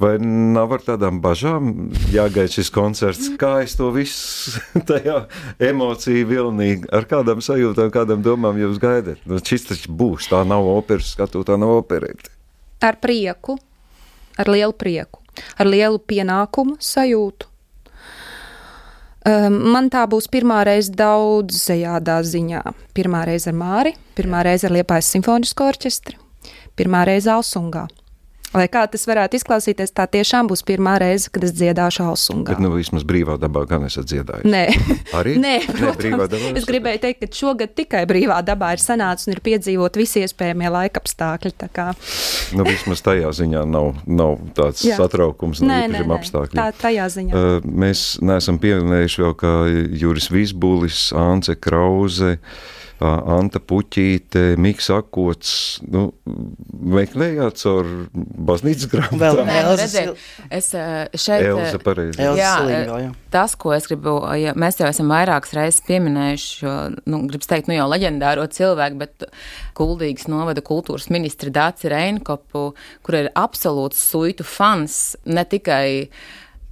Vai 0.00 0.14
nav 0.24 0.72
ar 0.72 0.80
tādām 0.80 1.18
bažām 1.20 1.90
jāgaida 2.14 2.48
šis 2.54 2.70
koncerts? 2.72 3.28
Kā 3.40 3.58
es 3.62 3.76
to 3.76 3.90
visu 3.92 4.56
tajā 4.88 5.26
emociju 5.60 6.28
vilnī, 6.30 6.70
ar 6.88 7.04
kādām 7.10 7.42
sajūtām, 7.44 7.92
kādām 7.92 8.24
domām 8.24 8.56
jūs 8.60 8.80
gaidat? 8.82 9.20
Nu, 9.28 9.36
šis 9.36 9.68
taču 9.68 9.92
būs, 9.92 10.30
tā 10.32 10.40
nav 10.48 10.64
operas 10.72 11.12
skatu, 11.12 11.44
tā 11.44 11.60
nav 11.60 11.76
operēta. 11.82 12.32
Ar 12.82 12.96
prieku, 13.04 13.58
ar 14.40 14.48
lielu 14.48 14.72
prieku, 14.72 15.20
ar 15.60 15.68
lielu 15.68 16.00
pienākumu 16.00 16.80
sajūtu. 16.82 17.52
Um, 19.22 19.60
man 19.70 19.86
tā 19.92 20.02
būs 20.10 20.26
pirmā 20.32 20.64
reize 20.66 20.90
daudzajādā 20.98 22.16
ziņā. 22.26 22.62
Pirmā 22.96 23.22
reize 23.28 23.52
ar 23.52 23.54
Māri, 23.54 23.92
pirmā 24.16 24.40
reize 24.48 24.66
ar 24.66 24.74
Liepājas 24.74 25.12
simfonisko 25.14 25.68
orķestri, 25.70 26.16
pirmā 26.74 27.04
reize 27.06 27.30
Alsungā. 27.30 27.86
Lai 28.52 28.66
kā 28.68 28.82
tas 28.90 29.06
varētu 29.08 29.38
izklausīties, 29.38 29.94
tā 29.96 30.04
tiešām 30.12 30.48
būs 30.50 30.60
pirmā 30.68 30.98
reize, 31.00 31.30
kad 31.32 31.44
es 31.46 31.54
dziedāšu 31.56 32.04
Alsungā. 32.04 32.52
Bet, 32.52 32.60
nu, 32.60 32.68
vismaz 32.74 33.04
brīvā 33.08 33.38
dabā 33.40 33.64
gan 33.70 33.86
esat 33.88 34.10
dziedājis. 34.10 34.44
Nē, 34.52 34.64
arī 35.16 35.38
Nē, 35.40 35.54
protams, 35.70 36.34
Nē, 36.36 36.50
es 36.60 36.66
gribēju 36.68 37.00
teikt, 37.06 37.22
ka 37.22 37.38
šogad 37.38 37.72
tikai 37.78 38.02
brīvā 38.10 38.42
dabā 38.44 38.74
ir 38.76 38.82
sanācis 38.84 39.30
un 39.30 39.36
ir 39.36 39.40
piedzīvot 39.46 39.96
visi 39.96 40.24
iespējamie 40.26 40.68
laikapstākļi. 40.76 41.54
Nu, 42.58 42.66
vismaz 42.68 43.00
tajā 43.06 43.32
ziņā 43.40 43.64
nav, 43.68 43.94
nav 44.04 44.36
tāds 44.58 44.84
Jā. 44.84 45.00
satraukums 45.00 45.64
no 45.64 45.80
īpašiem 45.86 46.14
apstākļiem. 46.18 46.60
Tā, 46.60 46.68
tajā 46.84 47.08
ziņā. 47.16 47.32
Uh, 47.32 47.72
mēs 47.84 48.04
neesam 48.20 48.60
pieminējuši 48.60 49.24
vēl 49.24 49.34
kā 49.40 49.56
Juris 50.02 50.28
Visbulis, 50.32 51.08
Ance 51.16 51.56
Krauze. 51.56 52.36
Uh, 52.36 52.78
Anta 53.02 53.58
Puķīte, 53.58 54.54
Miks 54.62 54.88
Akots, 54.94 55.52
nu, 55.90 56.04
meklējāt 56.94 57.58
caur 57.62 57.88
baznīcas 58.12 58.90
grāmatām. 58.92 59.48
Vēl 59.48 59.70
redzēt, 59.80 60.22
es 60.52 60.70
šeit. 60.72 61.46
Elza 61.48 61.80
pareizi. 61.82 62.20
Jā, 62.22 62.52
Slingo, 62.60 63.00
jā. 63.02 63.10
Tas, 63.34 63.56
ko 63.58 63.72
es 63.74 63.88
gribu, 63.90 64.18
ja 64.38 64.52
mēs 64.58 64.78
jau 64.80 64.90
esam 64.90 65.10
vairākas 65.12 65.54
reizes 65.56 65.82
pieminējuši, 65.88 66.52
jo, 66.62 66.76
nu, 67.08 67.22
gribas 67.30 67.50
teikt, 67.50 67.70
nu 67.70 67.78
jau 67.78 67.88
leģendāro 67.90 68.46
cilvēku, 68.52 69.00
bet 69.02 69.26
Kuldīgas 69.78 70.28
novada 70.30 70.62
kultūras 70.64 71.08
ministri 71.12 71.52
Dāci 71.54 71.90
Reinkopu, 71.92 72.68
kur 73.02 73.18
ir 73.18 73.32
absolūts 73.38 74.00
suitu 74.12 74.46
fans, 74.46 75.16
ne 75.24 75.44
tikai 75.48 75.88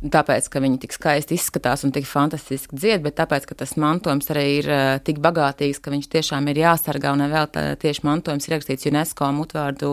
tāpēc, 0.00 0.46
ka 0.48 0.62
viņi 0.64 0.78
tik 0.80 0.94
skaisti 0.96 1.36
izskatās 1.36 1.84
un 1.84 1.92
tik 1.92 2.06
fantastiski 2.08 2.76
dzied, 2.76 3.02
bet 3.04 3.18
tāpēc, 3.18 3.44
ka 3.48 3.56
tas 3.62 3.74
mantojums 3.80 4.30
arī 4.32 4.44
ir 4.58 4.68
uh, 4.72 4.92
tik 5.04 5.20
bagātīgs, 5.20 5.80
ka 5.84 5.92
viņš 5.92 6.08
tiešām 6.14 6.48
ir 6.48 6.62
jāsargā 6.62 7.12
un 7.12 7.26
vēl 7.28 7.50
tā, 7.52 7.66
tieši 7.80 8.06
mantojums 8.08 8.48
ir 8.48 8.56
ierakstīts 8.56 8.88
UNESCO 8.88 9.28
mutvārdu. 9.36 9.92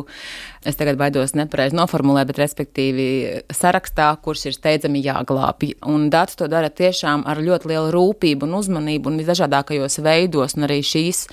Es 0.67 0.79
tagad 0.79 0.99
baidos 0.99 1.35
nepareizi 1.35 1.75
noformulēt, 1.75 2.31
bet 2.31 2.39
respektīvi 2.39 3.07
sarakstā, 3.51 4.13
kurš 4.23 4.47
ir 4.47 4.57
steidzami 4.57 5.03
jāglābj. 5.03 5.75
Un 5.91 6.07
dats 6.13 6.39
to 6.39 6.47
dara 6.51 6.71
tiešām 6.71 7.27
ar 7.27 7.43
ļoti 7.43 7.73
lielu 7.73 7.91
rūpību 7.95 8.47
un 8.47 8.59
uzmanību 8.61 9.11
un 9.11 9.19
visdažādākajos 9.21 9.99
veidos, 10.07 10.55
un 10.55 10.69
arī 10.69 10.79
šīs 10.87 11.25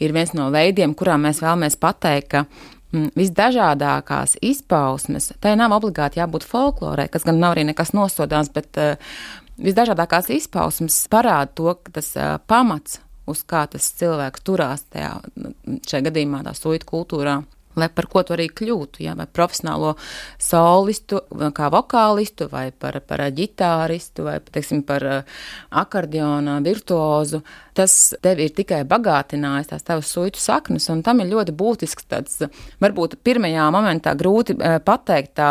ir 0.00 0.16
viens 0.16 0.32
no 0.36 0.48
veidiem, 0.54 0.96
kurā 0.96 1.20
mēs 1.20 1.44
vēlamies 1.44 1.76
pateikt, 1.80 2.32
ka 2.32 2.46
visdažādākās 3.18 4.36
izpausmes. 4.44 5.32
Tai 5.42 5.54
nav 5.60 5.74
obligāti 5.76 6.20
jābūt 6.20 6.46
folklorai, 6.48 7.08
kas 7.12 7.26
gan 7.26 7.40
nav 7.42 7.56
arī 7.56 7.66
nekas 7.70 7.94
nosodāms, 7.96 8.52
bet 8.54 8.80
uh, 8.80 9.16
visdažādākās 9.62 10.30
izpausmes 10.34 10.98
parāda 11.12 11.52
to, 11.54 11.74
ka 11.84 11.98
tas 12.00 12.12
uh, 12.18 12.36
pamats, 12.50 13.00
uz 13.30 13.42
kā 13.48 13.64
tas 13.70 13.86
cilvēks 13.98 14.44
turās 14.44 14.84
tajā, 14.92 15.16
šajā 15.88 16.06
gadījumā, 16.08 16.44
tā 16.46 16.54
suitu 16.58 16.88
kultūrā, 16.90 17.40
lai 17.76 17.88
par 17.90 18.06
ko 18.10 18.22
tu 18.22 18.34
arī 18.36 18.48
kļūtu, 18.54 19.02
ja, 19.04 19.14
vai 19.18 19.26
profesionālo 19.30 19.94
solistu, 20.40 21.20
kā 21.54 21.70
vokālistu, 21.74 22.48
vai 22.52 22.68
par, 22.70 23.00
par 23.06 23.24
ģitāristu, 23.34 24.26
vai, 24.28 24.38
teiksim, 24.54 24.84
par 24.86 25.06
uh, 25.08 25.38
akordiona 25.82 26.60
virtuozu. 26.64 27.42
Tas 27.74 28.14
tev 28.22 28.38
ir 28.38 28.52
tikai 28.54 28.84
bagātinājis 28.86 29.72
tās 29.72 29.86
tavas 29.86 30.10
suitu 30.14 30.38
saknes, 30.38 30.86
un 30.92 31.02
tam 31.02 31.22
ir 31.24 31.32
ļoti 31.32 31.54
būtisks 31.58 32.06
tāds, 32.10 32.44
varbūt 32.82 33.18
pirmajā 33.26 33.66
momentā 33.74 34.14
grūti 34.18 34.54
uh, 34.54 34.78
pateikt 34.84 35.34
tā, 35.40 35.50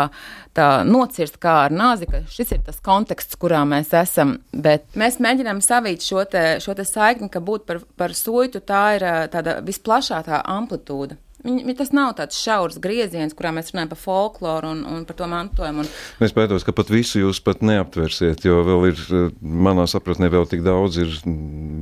tā 0.56 0.68
nocirst 0.88 1.36
kā 1.42 1.58
ar 1.66 1.74
nāzi, 1.74 2.08
ka 2.08 2.22
šis 2.32 2.56
ir 2.56 2.64
tas 2.64 2.80
konteksts, 2.84 3.36
kurā 3.40 3.60
mēs 3.68 3.92
esam, 4.00 4.38
bet 4.52 4.88
mēs 4.96 5.20
mēģinām 5.20 5.60
savīt 5.64 6.06
šo 6.06 6.24
te, 6.30 6.46
šo 6.64 6.76
te 6.78 6.88
saikni, 6.88 7.28
ka 7.28 7.44
būt 7.44 7.68
par, 7.68 7.84
par 7.98 8.16
suitu 8.16 8.64
tā 8.64 8.86
ir 8.96 9.04
uh, 9.04 9.20
tāda 9.32 9.60
visplašākā 9.64 10.40
amplitūda. 10.56 11.20
Viņi, 11.44 11.74
tas 11.76 11.90
nav 11.92 12.14
tāds 12.16 12.38
šaurs 12.40 12.78
grieziens, 12.80 13.34
kurā 13.36 13.50
mēs 13.52 13.68
runājam 13.72 13.90
par 13.90 14.00
folkloru 14.00 14.70
un, 14.72 14.78
un 14.88 15.02
par 15.04 15.18
to 15.18 15.26
mantojumu. 15.28 15.84
Un... 15.84 15.90
Es 16.24 16.32
baidos, 16.32 16.64
ka 16.64 16.72
pat 16.76 16.88
visu 16.92 17.20
jūs 17.20 17.42
pat 17.44 17.60
neaptversiet, 17.60 18.46
jo 18.48 18.62
vēl 18.64 18.86
ir, 18.88 19.02
manā 19.40 19.84
sapratnē, 19.90 20.30
vēl 20.32 20.48
tik 20.48 20.64
daudz 20.64 20.96
ir 21.02 21.12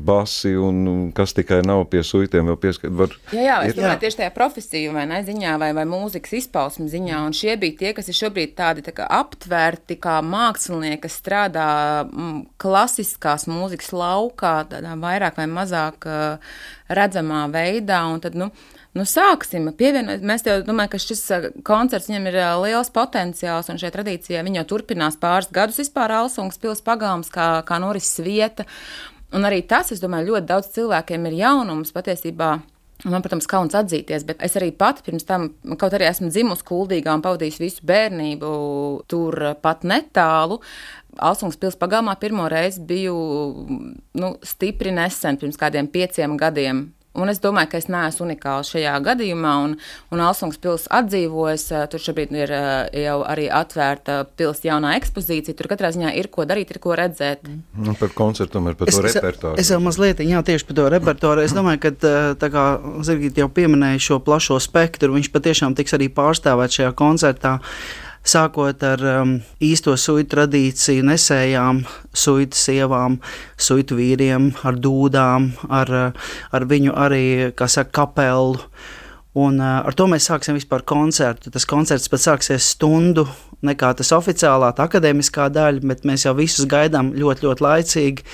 basi 0.02 0.56
un 0.58 1.12
kas 1.14 1.36
tikai 1.36 1.60
nav 1.66 1.84
pie 1.92 2.02
suitiem 2.06 2.50
vēl 2.50 2.58
pieskat. 2.64 2.90
Var, 2.98 3.14
jā, 3.36 3.44
jā, 3.46 3.60
es 3.68 3.78
domāju, 3.78 4.00
tieši 4.02 4.20
tajā 4.22 4.34
profesiju 4.34 4.96
vai 4.96 5.06
ne 5.10 5.22
ziņā 5.26 5.54
vai, 5.62 5.70
vai 5.78 5.86
mūzikas 5.88 6.34
izpausmu 6.40 6.88
ziņā, 6.90 7.22
un 7.28 7.38
šie 7.38 7.54
bija 7.62 7.78
tie, 7.84 7.94
kas 7.94 8.10
ir 8.10 8.18
šobrīd 8.18 8.56
tādi 8.58 8.82
tā 8.82 8.96
kā 8.96 9.06
aptvērti 9.20 10.00
kā 10.02 10.18
mākslinieki, 10.26 11.04
kas 11.06 11.20
strādā 11.22 11.70
m, 12.08 12.10
mm, 12.10 12.44
klasiskās 12.62 13.46
mūzikas 13.50 13.94
laukā, 13.94 14.56
tādā 14.74 14.98
vairāk 14.98 15.38
vai 15.38 15.46
mazāk 15.50 16.10
uh, 16.10 16.54
redzamā 16.90 17.46
veidā, 17.52 18.02
un 18.10 18.22
tad, 18.22 18.36
nu, 18.38 18.50
Nu, 18.92 19.06
sāksim, 19.08 19.70
pievienot. 19.72 20.20
Mēs 20.20 20.42
jau 20.44 20.58
domājam, 20.66 20.90
ka 20.92 20.98
šis 21.00 21.22
koncerts 21.64 22.10
viņam 22.10 22.26
ir 22.28 22.36
liels 22.60 22.90
potenciāls, 22.92 23.70
un 23.72 23.80
šī 23.80 23.88
tradīcija 23.94 24.42
jau 24.44 24.66
turpinās 24.68 25.16
pāris 25.20 25.48
gadus 25.52 25.80
vispār 25.80 26.12
Alsungas 26.18 26.60
pils 26.60 26.84
pagalms, 26.84 27.32
kā, 27.32 27.62
kā 27.64 27.80
norises 27.80 28.20
vieta. 28.20 28.68
Un 29.32 29.48
arī 29.48 29.62
tas, 29.64 29.94
es 29.94 30.02
domāju, 30.02 30.34
ļoti 30.34 30.50
daudz 30.50 30.68
cilvēkiem 30.76 31.24
ir 31.30 31.38
jaunums 31.40 31.94
patiesībā. 31.96 32.52
Man, 33.02 33.22
protams, 33.24 33.48
kauns 33.50 33.74
atzīties, 33.74 34.22
bet 34.28 34.44
es 34.44 34.54
arī 34.60 34.68
pati 34.78 35.02
pirms 35.08 35.24
tam, 35.26 35.48
kaut 35.80 35.96
arī 35.96 36.06
esmu 36.06 36.28
dzimusi 36.30 36.68
kuldīgā 36.68 37.16
un 37.16 37.24
pavadījusi 37.24 37.64
visu 37.64 37.88
bērnību 37.88 38.50
tur 39.10 39.38
pat 39.64 39.88
netālu. 39.88 40.60
Alsungas 41.16 41.58
pilsēta 41.58 41.80
pagalmā 41.80 42.14
pirmo 42.20 42.44
reizi 42.52 42.84
biju 42.86 43.16
nu, 44.20 44.34
stipri 44.46 44.92
nesen, 44.94 45.40
pirms 45.40 45.58
kādiem 45.58 45.88
pieciem 45.90 46.36
gadiem. 46.38 46.90
Un 47.12 47.28
es 47.28 47.42
domāju, 47.44 47.68
ka 47.74 47.80
es 47.82 47.90
neesmu 47.92 48.24
unikāls 48.24 48.70
šajā 48.72 48.94
gadījumā, 49.04 49.52
un, 49.66 49.74
un 50.14 50.22
Alsungas 50.24 50.60
pilsēta 50.62 51.02
atdzīvojas. 51.02 51.64
Eh, 51.76 51.82
tur 51.92 52.00
šobrīd 52.00 52.32
ir 52.36 52.52
eh, 52.56 53.02
jau 53.04 53.18
arī 53.28 53.48
atvērta 53.52 54.22
pilsēta 54.38 54.70
jaunā 54.70 54.94
ekspozīcija. 54.96 55.56
Tur 55.58 55.68
katrā 55.72 55.92
ziņā 55.92 56.14
ir 56.16 56.30
ko 56.32 56.46
darīt, 56.48 56.72
ir 56.72 56.80
ko 56.80 56.96
redzēt. 56.96 57.44
Nu, 57.76 57.92
par 58.00 58.14
koncertu 58.16 58.62
un 58.62 58.70
par 58.72 58.88
to 58.88 58.94
es, 58.94 59.16
repertuāru. 59.18 59.60
Es, 59.60 59.66
es 59.66 59.74
jau 59.74 59.80
mazliet, 59.84 60.22
jā, 60.24 60.40
tieši 60.46 60.68
par 60.70 60.78
to 60.78 60.86
repertuāru. 60.96 61.44
Es 61.44 61.56
domāju, 61.56 61.82
ka 61.84 61.92
eh, 61.92 62.30
tā 62.40 62.48
kā 62.54 62.64
Zirgīt 63.04 63.42
jau 63.42 63.50
pieminēja 63.52 64.00
šo 64.08 64.18
plašo 64.24 64.56
spektru, 64.62 65.12
viņš 65.18 65.28
patiešām 65.34 65.76
tiks 65.76 65.98
arī 65.98 66.08
pārstāvēt 66.16 66.78
šajā 66.78 66.96
koncertā 66.96 67.58
sākot 68.24 68.82
ar 68.86 69.02
um, 69.18 69.34
īsto 69.62 69.94
suitu 69.98 70.36
tradīciju, 70.36 71.04
nesējām, 71.08 71.82
suitu 72.14 72.58
sievām, 72.58 73.18
suitu 73.58 73.98
vīriem, 73.98 74.52
ar 74.62 74.78
dūdām, 74.78 75.52
ar, 75.70 75.94
ar 76.52 76.66
viņu 76.70 76.96
arī, 76.98 77.24
kā 77.58 77.68
saka, 77.70 77.90
kapelu. 78.02 78.60
Un, 79.32 79.56
uh, 79.62 79.80
ar 79.86 79.96
to 79.96 80.04
mēs 80.12 80.26
sāksim 80.28 80.58
vispār 80.58 80.84
koncertu. 80.84 81.52
Tas 81.52 81.64
koncerts 81.68 82.10
pat 82.12 82.20
sāksies 82.20 82.74
stundu 82.74 83.24
nekā 83.62 83.92
tas 83.96 84.10
oficiālā, 84.14 84.72
tā 84.74 84.88
akadēmiskā 84.88 85.46
daļa, 85.54 85.82
bet 85.86 86.02
mēs 86.08 86.26
jau 86.26 86.34
visus 86.36 86.66
gaidām 86.68 87.12
ļoti, 87.14 87.46
ļoti 87.46 87.64
laicīgi, 87.64 88.24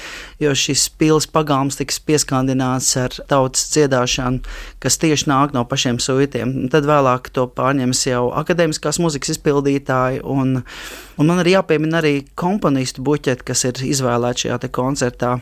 jo 0.40 0.54
šis 0.56 0.87
pils 0.98 1.28
pagalms 1.30 1.76
tiks 1.78 2.00
pieskandināts 2.08 2.94
ar 3.00 3.16
tautas 3.28 3.66
dziedāšanu, 3.74 4.40
kas 4.82 4.96
tieši 5.02 5.28
nāk 5.28 5.52
no 5.56 5.66
pašiem 5.68 6.00
suitiem. 6.02 6.54
Tad 6.72 6.88
vēlāk 6.88 7.28
to 7.37 7.44
pārņems 7.52 8.04
jau 8.08 8.24
akadēmiskās 8.40 9.00
muzikas 9.04 9.37
izpildītāji, 9.37 10.22
un, 10.24 10.62
un 11.18 11.28
man 11.28 11.42
ir 11.44 11.52
jāpiemina 11.58 12.00
arī 12.00 12.14
komponistu 12.38 13.04
buķeti, 13.04 13.44
kas 13.52 13.66
ir 13.68 13.82
izvēlēti 13.84 14.46
šajā 14.46 14.72
koncertā, 14.72 15.37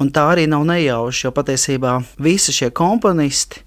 un 0.00 0.12
tā 0.16 0.30
arī 0.32 0.48
nav 0.48 0.64
nejauši, 0.70 1.26
jo 1.28 1.36
patiesībā 1.36 1.98
visi 2.24 2.56
šie 2.56 2.72
komponisti 2.72 3.62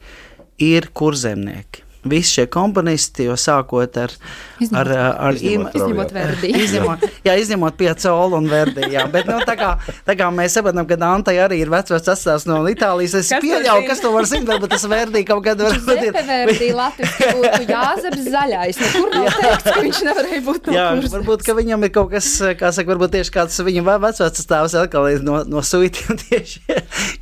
ir 0.59 0.87
kurzemnieki 0.93 1.88
visi 2.03 2.33
šie 2.33 2.45
komponisti, 2.51 3.25
jo 3.27 3.35
sākot 3.39 3.97
ar, 3.99 4.13
izņemot, 4.61 4.79
ar, 4.79 4.91
ar 5.27 5.35
izņemot, 5.35 5.75
izņemot 5.75 6.13
Verdi. 6.15 6.51
izņemot, 6.63 7.03
jā, 7.27 7.35
izņemot 7.43 7.77
Piecolu 7.79 8.37
un 8.39 8.47
Verdi, 8.51 8.85
jā, 8.93 9.03
bet 9.11 9.27
nu, 9.27 9.39
tā, 9.47 9.55
kā, 9.59 9.73
tā 10.07 10.15
kā 10.19 10.29
mēs 10.33 10.55
saprotam, 10.55 10.87
ka 10.87 10.95
Dantai 10.99 11.35
arī 11.43 11.59
ir 11.63 11.71
vecvec 11.71 12.07
atstāsts 12.13 12.47
no 12.47 12.61
Itālijas, 12.71 13.17
es 13.19 13.31
kas 13.33 13.43
pieļauju, 13.43 13.87
kas 13.89 14.03
to 14.03 14.13
var 14.13 14.29
zināt, 14.29 14.47
varbūt 14.53 14.75
tas 14.75 14.85
Verdi 14.91 15.25
kaut 15.27 15.43
kad 15.47 15.59
var 15.63 15.75
būt. 15.75 16.05
Ir 16.07 16.19
Verdi 16.29 16.71
latviski 16.77 17.33
būtu 17.35 17.67
Jāzeps 17.67 18.23
zaļais, 18.29 18.79
nekur 18.85 19.11
nav 19.17 19.29
teikts, 19.41 19.67
ka 19.67 19.77
viņš 19.83 20.01
nevarēja 20.07 20.41
būt 20.47 20.69
no 20.69 20.77
Jā, 20.77 20.87
kursas. 20.95 21.15
varbūt, 21.17 21.45
ka 21.49 21.57
viņam 21.59 21.85
ir 21.87 21.93
kaut 21.99 22.13
kas, 22.15 22.31
kā 22.59 22.71
saka, 22.75 22.93
varbūt 22.93 23.15
tieši 23.17 23.35
kāds 23.35 23.59
viņa 23.67 23.99
vecvec 23.99 24.39
stāvs 24.39 24.77
atkal 24.79 25.09
no, 25.25 25.41
no 25.47 25.63
suitiem 25.65 26.19
tieši 26.23 26.63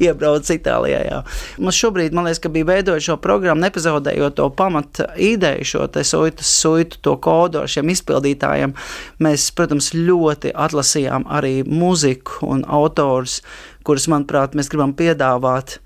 iebrauc 0.05 0.53
Itālijā, 0.53 1.01
jā. 1.07 1.19
Mums 1.57 1.81
šobrīd, 1.81 2.15
man 2.15 2.29
liekas, 2.29 2.41
ka 2.43 2.51
bija 2.53 2.67
veidojot 2.69 3.09
šo 3.09 3.17
programmu, 3.21 3.65
nepazaudējot 3.65 4.37
to 4.37 4.47
pamata 4.67 5.09
ideju, 5.15 5.65
šo 5.71 5.87
te 5.87 6.03
suitu, 6.03 6.45
suitu 6.45 6.99
to 7.01 7.15
kodu 7.23 7.63
ar 7.63 7.71
šiem 7.71 7.89
izpildītājiem, 7.95 8.75
mēs, 9.23 9.49
protams, 9.55 9.93
ļoti 9.95 10.53
atlasījām 10.53 11.25
arī 11.39 11.61
muziku 11.63 12.51
un 12.51 12.67
autors, 12.67 13.41
kurus, 13.87 14.09
manuprāt, 14.11 14.57
mēs 14.57 14.69
gribam 14.71 14.93
piedāvāt 14.97 15.79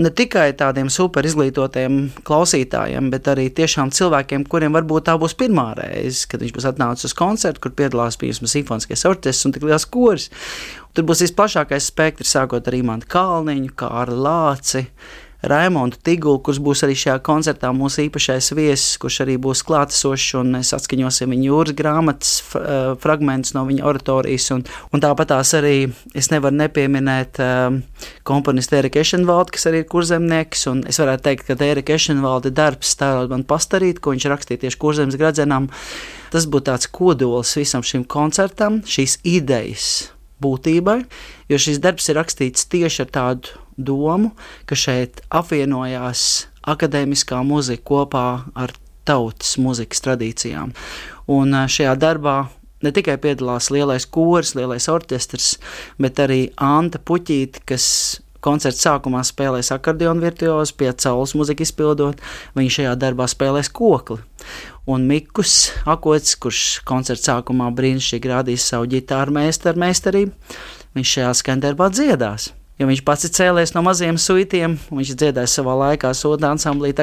ne 0.00 0.10
tikai 0.14 0.52
tādiem 0.56 0.88
super 0.92 1.26
izglītotiem 1.26 1.98
klausītājiem, 2.26 3.10
bet 3.12 3.28
arī 3.32 3.48
tiešām 3.54 3.92
cilvēkiem, 3.94 4.46
kuriem 4.50 4.76
varbūt 4.76 5.08
tā 5.08 5.16
būs 5.20 5.34
pirmā 5.38 5.70
reize, 5.78 6.26
kad 6.30 6.44
viņš 6.44 6.54
būs 6.56 6.68
atnācis 6.70 7.10
uz 7.10 7.16
koncertu, 7.18 7.64
kur 7.64 7.74
piedalās 7.76 8.18
piemēram 8.20 8.50
simfoniskais 8.50 9.04
orķestris 9.10 9.48
un 9.48 9.56
tik 9.56 9.66
liels 9.66 9.88
koris. 9.90 10.30
Tur 10.94 11.08
būs 11.08 11.24
visplašākais 11.26 11.90
spektrs, 11.90 12.36
sākot 12.36 12.66
ar 12.70 12.78
Imants 12.78 13.08
Kalniņu, 13.10 13.74
kā 13.78 13.90
ar 14.02 14.14
Lāci. 14.14 14.86
Raimondu 15.40 15.96
Tigulu, 16.04 16.40
kurš 16.44 16.58
būs 16.60 16.82
arī 16.84 16.94
šajā 17.00 17.16
koncertā 17.24 17.70
mūsu 17.72 18.04
īpašais 18.04 18.50
viesis, 18.56 18.98
kurš 19.00 19.22
arī 19.24 19.38
būs 19.40 19.62
klātesošs, 19.64 20.34
mēs 20.44 20.74
atskaņosim 20.76 21.32
viņa 21.32 21.46
jūras 21.48 21.76
grāmatas 21.78 22.32
uh, 22.42 22.92
fragmentus 23.00 23.54
no 23.56 23.64
viņa 23.68 23.86
oratorijas. 23.88 24.50
Un, 24.56 24.66
un 24.92 25.04
tāpat 25.04 25.32
tās 25.32 25.54
arī 25.56 25.74
es 26.12 26.28
nevaru 26.32 26.58
nepieminēt 26.60 27.40
uh, 27.40 27.80
komponistu 28.28 28.76
Eriku 28.82 29.00
Ešenvaldu, 29.00 29.56
kas 29.56 29.70
arī 29.70 29.80
ir 29.80 29.88
kurzemnieks, 29.88 30.66
es 30.92 31.00
varētu 31.00 31.26
teikt, 31.30 31.48
ka 31.48 31.58
Erika 31.70 31.96
Ešenvalda 31.96 32.52
darbs 32.52 32.92
stāvot 32.98 33.32
man 33.32 33.46
pastarīt, 33.48 34.02
ko 34.04 34.12
viņš 34.12 34.28
rakstīja 34.34 34.66
tieši 34.66 34.80
kurzemes 34.82 35.18
gradzenām. 35.20 35.70
Tas 36.30 36.44
būtu 36.46 36.68
tāds 36.68 36.90
kodols 36.92 37.56
visam 37.58 37.82
šim 37.82 38.04
koncertam, 38.04 38.82
šīs 38.86 39.18
idejas 39.26 40.10
būtībai, 40.40 41.00
jo 41.50 41.58
šis 41.60 41.80
darbs 41.82 42.08
ir 42.08 42.18
rakstīts 42.20 42.68
tieši 42.72 43.04
ar 43.04 43.10
tādu 43.16 43.58
domu, 43.86 44.32
ka 44.68 44.78
šeit 44.78 45.22
apvienojās 45.30 46.28
akadēmiskā 46.70 47.40
mūzika 47.46 47.86
kopā 47.90 48.26
ar 48.54 48.74
tautas 49.08 49.56
mūzikas 49.60 50.04
tradīcijām. 50.04 50.72
Un 51.30 51.54
šajā 51.70 51.94
darbā 52.00 52.38
ne 52.84 52.92
tikai 52.94 53.16
piedalās 53.20 53.70
lielais 53.72 54.06
koris, 54.06 54.54
lielais 54.58 54.88
orķestris, 54.90 55.54
bet 56.00 56.20
arī 56.22 56.42
Anta 56.56 57.00
Puķīte, 57.02 57.64
kas 57.68 57.86
koncerta 58.44 58.80
sākumā 58.86 59.22
spēlēs 59.26 59.72
akordionu 59.74 60.24
virtuozi, 60.24 60.74
pie 60.80 60.90
caules 60.96 61.34
muziku 61.36 61.64
izpildot, 61.66 62.20
viņš 62.56 62.78
šajā 62.78 62.94
darbā 63.00 63.28
spēlēs 63.28 63.72
kokli. 63.76 64.20
Un 64.90 65.04
Mikus 65.08 65.70
Akots, 65.88 66.36
kurš 66.40 66.62
koncerta 66.88 67.34
sākumā 67.34 67.68
brīnišķīgi 67.76 68.32
rādīs 68.32 68.70
savu 68.72 68.88
ģitāru 68.94 69.36
meistaru 69.36 69.84
meistarību, 69.84 70.56
viņš 70.96 71.18
šajā 71.18 71.34
skandarbā 71.42 71.92
dziedās 71.92 72.50
jo 72.80 72.88
viņš 72.88 73.02
pats 73.04 73.26
ir 73.28 73.32
cēlies 73.36 73.74
no 73.76 73.82
maziem 73.84 74.16
suitiem, 74.20 74.78
viņš 74.88 75.12
dziedāja 75.12 75.50
savā 75.52 75.74
laikā 75.84 76.14
soda 76.16 76.48
ansamblī. 76.54 76.94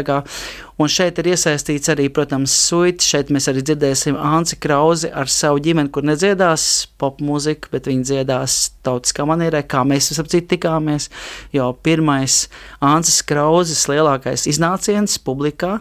Un 0.77 0.89
šeit 0.91 1.17
ir 1.21 1.31
iesaistīts 1.31 1.89
arī, 1.93 2.07
protams, 2.13 2.53
suiti. 2.53 3.05
Šeit 3.05 3.31
mēs 3.33 3.47
arī 3.49 3.63
dzirdēsim 3.65 4.17
Anci 4.17 4.59
Krauzi 4.61 5.09
ar 5.09 5.29
savu 5.31 5.61
ģimeni, 5.65 5.89
kur 5.93 6.05
nedziedās 6.05 6.87
pop 7.01 7.21
mūziku, 7.21 7.71
bet 7.73 7.89
viņi 7.89 8.05
dziedās 8.11 8.57
tautiskā 8.85 9.25
manierē, 9.29 9.63
kā 9.69 9.85
mēs 9.87 10.11
ap 10.17 10.29
citu 10.33 10.55
tikāmies. 10.55 11.09
Jo 11.53 11.71
pirmais 11.85 12.45
Ancis 12.81 13.23
Krauzes 13.25 13.87
lielākais 13.89 14.45
iznāciens 14.49 15.17
publikā 15.21 15.79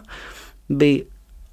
bija 0.69 1.05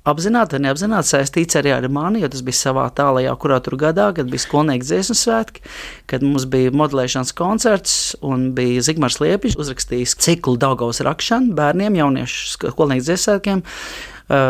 apzināti 0.08 0.56
vai 0.56 0.66
neapzināti 0.66 1.10
saistīts 1.10 1.58
arī 1.58 1.72
ar 1.74 1.86
mani, 1.92 2.22
jo 2.22 2.30
tas 2.32 2.44
bija 2.44 2.58
savā 2.58 2.84
tālajā, 2.96 3.32
kurā 3.40 3.58
tur 3.64 3.78
gadā, 3.80 4.10
kad 4.16 4.28
bija 4.30 4.44
skolnieku 4.44 4.86
dziesmu 4.86 5.16
svētki, 5.18 5.64
kad 6.10 6.24
mums 6.24 6.46
bija 6.50 6.74
modelēšanas 6.76 7.32
koncerts 7.38 7.94
un 8.24 8.50
bija 8.56 8.84
Zigmārs 8.84 9.20
Liepiņš 9.22 9.56
uzrakstījis 9.64 10.16
ciklu 10.24 10.58
Daugavas 10.60 11.00
rakšanu 11.04 11.56
bērniem, 11.56 11.96
jauniešu 12.02 12.58
skolnieku 12.58 13.06
dziesmu 13.08 13.24
svētkiem. 13.24 13.64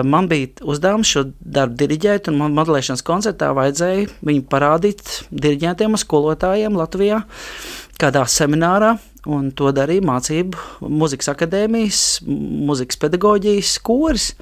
Man 0.06 0.28
bija 0.30 0.52
uzdevums 0.70 1.10
šo 1.10 1.24
darbu 1.38 1.74
diriģēt, 1.80 2.28
un 2.30 2.38
man 2.42 2.54
modelēšanas 2.54 3.02
koncertā 3.06 3.48
vajadzēja 3.56 4.06
viņu 4.26 4.44
parādīt 4.50 5.16
diriģentiem 5.34 5.96
un 5.96 6.02
skolotājiem 6.02 6.78
Latvijā 6.78 7.24
kādā 7.98 8.22
seminārā, 8.30 8.94
un 9.30 9.50
to 9.56 9.70
darīja 9.74 10.04
mācību 10.04 10.88
muzikas 10.88 11.30
akadēmijas, 11.32 12.00
muzikas 12.24 12.98
pedagoģijas 13.02 13.76
koris. 13.84 14.32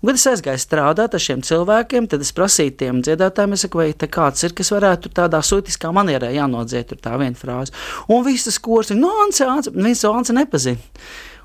Un, 0.00 0.10
kad 0.10 0.18
es 0.18 0.26
aizgāju 0.30 0.60
strādāt 0.60 1.16
ar 1.16 1.22
šiem 1.22 1.44
cilvēkiem, 1.46 2.08
tad 2.12 2.24
es 2.24 2.32
prasīju 2.36 2.76
tiem 2.82 3.02
dziedātājiem, 3.04 3.56
saku, 3.60 3.80
vai 3.80 3.90
te 3.96 4.08
kāds 4.10 4.44
ir, 4.44 4.56
kas 4.56 4.72
varētu 4.74 5.12
tādā 5.16 5.40
sūtiskā 5.44 5.92
manierē 5.94 6.34
jānodzied 6.34 6.96
tā 7.04 7.14
viena 7.20 7.38
frāze. 7.38 7.72
Un 8.12 8.24
visas 8.26 8.58
kurs, 8.62 8.92
no 8.92 9.06
nu, 9.06 9.12
Ance, 9.24 9.46
Ance, 9.48 9.72
viens 9.74 10.02
to 10.04 10.12
Ance 10.12 10.36
nepazina. 10.36 10.82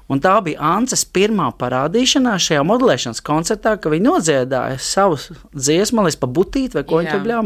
Un 0.09 0.17
tā 0.23 0.33
bija 0.41 0.57
Ances 0.73 1.03
pirmā 1.05 1.51
parādīšanās 1.59 2.47
šajā 2.47 2.63
modelēšanas 2.65 3.21
koncertā, 3.25 3.75
ka 3.77 3.91
viņi 3.93 4.07
nodziedāja 4.07 4.79
savu 4.81 5.19
dziesmu, 5.53 5.99
man 5.99 6.07
liekas, 6.07 6.17
pa 6.23 6.29
butīti 6.33 6.79
vai 6.79 6.83
ko 6.89 7.03
viņi 7.03 7.13
tur 7.13 7.21
bļāva. 7.27 7.45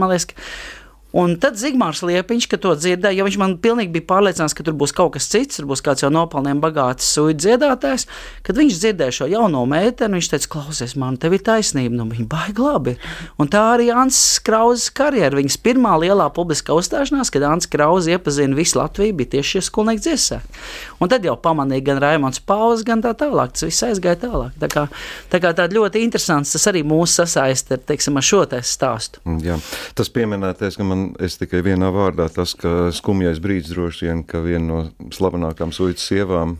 Un 1.13 1.36
tad 1.38 1.60
Zigmārs 1.62 2.02
Liepiņš, 2.02 2.47
kad 2.49 2.63
to 2.63 2.71
dzirdēja, 2.73 3.19
jo 3.19 3.26
viņš 3.28 3.36
man 3.38 3.52
pilnīgi 3.62 3.91
bija 3.93 4.08
pārliecināts, 4.10 4.56
ka 4.58 4.63
tur 4.65 4.73
būs 4.73 4.95
kaut 4.97 5.12
kas 5.13 5.28
cits, 5.30 5.60
tur 5.60 5.67
būs 5.69 5.84
kāds 5.86 6.02
jau 6.02 6.10
nopelniem 6.10 6.58
bagāts 6.63 7.06
suidu 7.13 7.43
dziedātājs. 7.43 8.08
Kad 8.41 8.58
viņš 8.58 8.80
dzirdēja 8.82 9.13
šo 9.19 9.28
jauno 9.30 9.62
meiteni, 9.69 10.17
viņš 10.17 10.30
teica, 10.32 10.49
klausies, 10.56 10.95
man 10.97 11.19
te 11.21 11.30
ir 11.30 11.43
taisnība, 11.45 11.93
nu 11.99 12.08
viņa 12.10 12.26
baigi 12.32 12.65
labi. 12.65 12.95
Un 13.38 13.52
tā 13.54 13.62
arī 13.76 13.91
Ants 13.93 14.39
Krauzes 14.41 14.89
karjera, 14.97 15.38
viņas 15.38 15.60
pirmā 15.62 15.93
lielā 16.02 16.32
publiskā 16.34 16.73
uzstāšanās, 16.80 17.30
kad 17.34 17.45
Ants 17.45 17.69
Krauze 17.69 18.17
iepazina 18.17 18.58
visu 18.58 18.82
Latviju, 18.82 19.13
bija 19.21 19.36
tieši 19.36 19.60
šie 19.60 19.63
skolnieki 19.69 20.08
dziesmē. 20.08 20.41
Un 20.97 21.13
tad 21.13 21.30
jau 21.30 21.38
pamanīja 21.38 21.86
gan 21.91 22.02
Raimons 22.02 22.41
Pauls, 22.41 22.82
gan 22.88 23.06
tā 23.06 23.13
tālāk, 23.21 23.54
tas 23.54 23.67
viss 23.67 23.86
aizgāja 23.86 24.17
tālāk. 24.26 24.58
Tā 24.65 24.71
kā, 24.71 24.88
tā 25.30 25.43
kā 25.43 25.54
tāda 25.54 25.78
ļoti 25.78 26.02
interesants, 26.08 26.56
tas 26.58 26.67
arī 26.73 26.82
mūs 26.88 27.19
sasaista 27.21 27.78
ar, 27.78 27.86
teiksim, 27.86 28.17
ar 28.17 28.26
šo 28.26 28.43
stāstu. 28.65 29.21
Jā, 29.45 29.60
tas 29.97 30.10
pieminētais, 30.13 30.80
ka 30.80 30.88
man 30.88 31.02
es 31.23 31.37
tikai 31.39 31.63
vienā 31.65 31.89
vārdā 31.93 32.27
tas, 32.33 32.53
ka 32.59 32.89
skumjais 32.95 33.41
brīdis 33.43 33.73
droši 33.73 34.07
vien, 34.07 34.23
ka 34.27 34.41
viena 34.43 34.63
no 34.63 35.09
slavenākām 35.13 35.73
suitas 35.75 36.05
sievām 36.09 36.57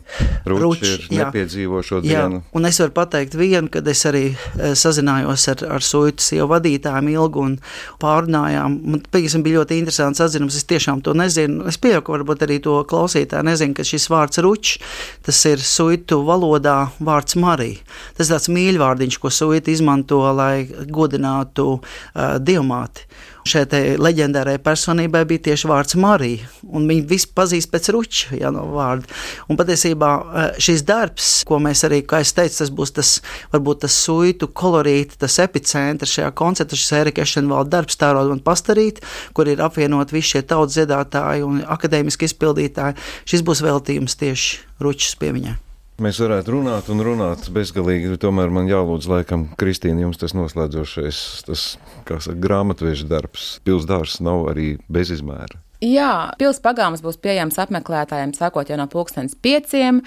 Ruči 0.48 0.88
ir 0.88 1.06
jā. 1.08 1.24
nepiedzīvo 1.24 1.82
šo 1.84 2.00
jā. 2.04 2.24
dienu. 2.24 2.42
Un 2.56 2.68
es 2.68 2.80
varu 2.82 2.94
pateikt 2.96 3.36
vienu, 3.38 3.70
kad 3.72 3.88
es 3.90 4.04
arī 4.08 4.24
eh, 4.32 4.74
sazinājos 4.78 5.46
ar, 5.52 5.64
ar 5.78 5.84
suitas 5.84 6.30
sievu 6.32 6.48
vadītājiem 6.52 7.10
ilgu 7.14 7.44
un 7.48 7.56
pārunājām. 8.02 8.78
Man 8.94 9.04
piemēram, 9.08 9.44
bija 9.46 9.60
ļoti 9.60 9.80
interesants 9.80 10.22
atzinums, 10.24 10.58
es 10.58 10.68
tiešām 10.70 11.02
to 11.04 11.14
nezinu. 11.18 11.64
Es 11.70 11.80
pieļauju, 11.82 12.04
ka 12.06 12.16
varbūt 12.16 12.46
arī 12.46 12.60
to 12.64 12.78
klausītāji 12.90 13.48
nezinu, 13.50 13.76
ka 13.76 13.86
šis 13.86 14.08
vārds 14.12 14.42
Ruči, 14.44 14.80
tas 15.26 15.42
ir 15.50 15.62
suitu 15.64 16.20
valodā 16.26 16.78
vārds 17.04 17.38
Marija. 17.40 17.82
Tas 18.18 18.32
tāds 18.32 18.50
mīļvārdiņš, 18.52 19.20
ko 19.22 19.32
suita 19.32 19.72
izmanto, 19.72 20.20
lai 20.36 20.66
godinātu 20.68 21.68
uh, 21.78 22.36
dievmāti. 22.40 23.08
Šai 23.44 23.66
leģendārai 24.00 24.56
personībai 24.64 25.20
bija 25.28 25.42
tieši 25.50 25.68
vārds 25.68 25.98
Marija, 26.00 26.46
un 26.64 26.86
viņi 26.88 27.02
visi 27.10 27.28
pazīst 27.36 27.68
pēc 27.68 27.90
ruča 27.92 28.38
ja, 28.38 28.48
no 28.54 28.62
vārda. 28.72 29.04
Un 29.52 29.58
patiesībā 29.60 30.12
eh, 30.16 30.46
šis 30.64 30.80
darbs, 30.88 31.28
ko 31.44 31.58
mēs 31.60 31.84
arī, 31.84 32.00
kā 32.08 32.22
es 32.24 32.32
teicu, 32.32 32.56
tas 32.62 32.72
būs 32.72 32.94
tas, 32.96 33.10
varbūt 33.52 33.82
tas 33.84 33.98
suitu 34.06 34.48
kolorīti, 34.48 35.18
tas 35.20 35.36
epicentrs 35.44 36.16
šajā 36.16 36.30
koncertā, 36.40 36.78
šis 36.80 36.96
Erika 37.02 37.26
Ešenvalda 37.26 37.76
darbs, 37.76 38.00
tārot 38.00 38.32
un 38.32 38.40
pastarīt, 38.44 39.02
kur 39.36 39.52
ir 39.52 39.60
apvienot 39.64 40.16
visi 40.16 40.38
šie 40.38 40.44
tautas 40.48 40.78
dziedātāji 40.78 41.44
un 41.44 41.60
akadēmiski 41.76 42.30
izpildītāji. 42.30 42.96
Šis 43.28 43.44
būs 43.44 43.60
veltījums 43.66 44.16
tieši 44.24 44.64
ručas 44.80 45.20
piemiņai. 45.20 45.63
Mēs 46.02 46.18
varētu 46.18 46.56
runāt 46.56 46.88
un 46.90 47.02
runāt 47.06 47.44
bezgalīgi, 47.54 48.16
tomēr 48.18 48.50
man 48.50 48.66
jālūdz, 48.66 49.06
laikam, 49.12 49.44
Kristīna, 49.60 50.02
jums 50.02 50.18
tas 50.18 50.34
noslēdzošais, 50.34 51.20
tas, 51.46 51.66
saka, 52.02 52.34
grāmatveža 52.42 53.06
darbs. 53.12 53.52
Pilsdārs 53.62 54.18
nav 54.24 54.48
arī 54.50 54.72
bezizmēra. 54.90 55.60
Jā, 55.84 56.32
pilsētas 56.40 56.64
pagalms 56.64 57.02
būs 57.04 57.18
pieejams 57.22 57.58
apmeklētājiem 57.60 58.32
sākot 58.34 58.70
jau 58.70 58.78
no 58.80 58.88
pulkstenes 58.90 59.36
pieciem. 59.38 60.00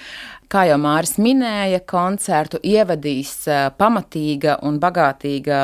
Kā 0.47 0.61
jau 0.63 0.77
Māris 0.79 1.17
minēja, 1.19 1.81
koncertu 1.83 2.61
ievadīs 2.63 3.33
pamatīga 3.75 4.53
un 4.63 4.77
bagātīga 4.79 5.57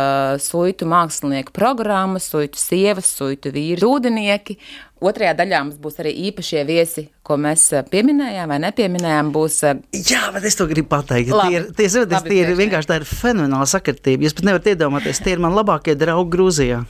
suitu 0.43 0.87
mākslinieku 0.91 1.55
programma, 1.55 2.19
suitu 2.19 2.59
sievas, 2.59 3.07
suitu 3.15 3.53
vīri, 3.55 3.79
ūdenieki. 3.87 4.57
Otrajā 5.03 5.33
daļā 5.39 5.61
mums 5.65 5.79
būs 5.83 5.99
arī 5.99 6.11
īpašie 6.29 6.61
viesi, 6.67 7.05
ko 7.27 7.35
mēs 7.39 7.65
pieminējām 7.91 8.51
vai 8.51 8.59
nepieminējām. 8.63 9.31
Būs... 9.35 9.61
Jā, 9.95 10.25
bet 10.35 10.47
es 10.47 10.59
to 10.59 10.67
gribu 10.67 10.91
pateikt. 10.95 11.31
Labi, 11.31 11.55
tie 11.55 11.61
ir, 11.61 11.69
tie, 11.75 11.89
labi, 12.03 12.31
tie 12.31 12.41
ir 12.43 12.51
vienkārši 12.59 12.91
tā 12.91 12.99
ir 12.99 13.07
fenomenāla 13.07 13.67
sakritība. 13.67 14.27
Jūs 14.27 14.35
pat 14.35 14.47
nevarat 14.47 14.69
iedomāties, 14.71 15.23
tie 15.23 15.35
ir 15.35 15.43
man 15.43 15.55
labākie 15.55 15.95
draugi 15.99 16.31
Grūzijā. 16.35 16.83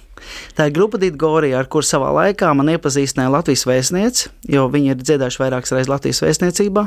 Tā 0.56 0.70
ir 0.70 0.76
grupa 0.76 1.00
Digorija, 1.02 1.58
ar 1.60 1.68
kur 1.72 1.84
savā 1.84 2.12
laikā 2.16 2.52
man 2.56 2.70
iepazīstināja 2.72 3.34
Latvijas 3.34 3.66
vēstniece, 3.68 4.30
jo 4.56 4.68
viņi 4.72 4.94
ir 4.94 5.02
dziedājuši 5.02 5.42
vairākas 5.42 5.74
reizes 5.76 5.92
Latvijas 5.92 6.22
vēstniecībā. 6.24 6.86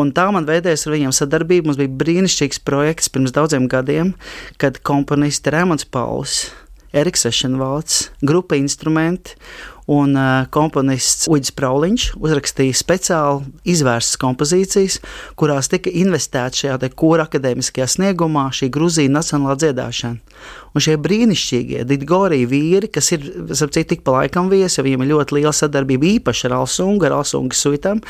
Un 0.00 0.10
tā 0.16 0.26
man 0.34 0.48
veidojās 0.48 0.86
ar 0.86 0.94
viņiem 0.96 1.14
sadarbība. 1.14 1.68
Mums 1.68 1.80
bija 1.80 1.94
brīnišķīgs 2.02 2.60
projekts 2.66 3.12
pirms 3.12 3.34
daudziem 3.34 3.68
gadiem, 3.70 4.14
kad 4.60 4.80
komponists 4.86 5.50
Rēmons 5.54 5.86
Pauls, 5.88 6.48
Eriks 6.94 7.26
Ešenvalds, 7.30 8.08
grupa 8.22 8.58
instrumenti 8.58 9.38
un 9.90 10.16
komponists 10.54 11.28
Uģis 11.28 11.52
Prauliņš 11.56 12.06
uzrakstīja 12.16 12.76
speciāli 12.78 13.50
izvērstas 13.74 14.18
kompozīcijas, 14.20 14.98
kurās 15.38 15.68
tika 15.72 15.92
investēta 15.92 16.62
šajā 16.62 16.92
kora 16.96 17.26
akadēmiskajā 17.28 17.88
sniegumā 17.96 18.48
šī 18.54 18.70
Grūzija 18.72 19.12
nacionālā 19.12 19.58
dziedāšana. 19.60 20.20
Un 20.74 20.82
šie 20.82 20.96
brīnišķīgie 20.98 21.84
Digorija 21.86 22.48
vīri, 22.50 22.88
kas 22.90 23.12
ir, 23.14 23.26
cik 23.54 23.90
tik 23.92 24.00
pa 24.06 24.16
laikam 24.16 24.48
viesi, 24.50 24.82
viņiem 24.82 25.04
ir 25.04 25.12
ļoti 25.12 25.36
liela 25.38 25.52
sadarbība 25.54 26.08
īpaši 26.16 26.48
ar 26.48 26.56
Alsungu, 26.58 27.06
ar 27.06 27.20
Alsungu 27.20 27.54
suitām, 27.54 28.00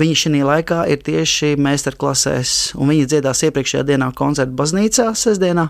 viņi 0.00 0.16
šī 0.24 0.42
laikā 0.48 0.80
ir 0.90 1.04
tieši 1.06 1.54
meistarklasēs, 1.62 2.74
un 2.74 2.90
viņi 2.90 3.06
dziedās 3.12 3.44
iepriekšējā 3.46 3.84
dienā 3.92 4.10
koncertu 4.18 4.56
baznīcā, 4.58 5.12
sestdienā, 5.14 5.68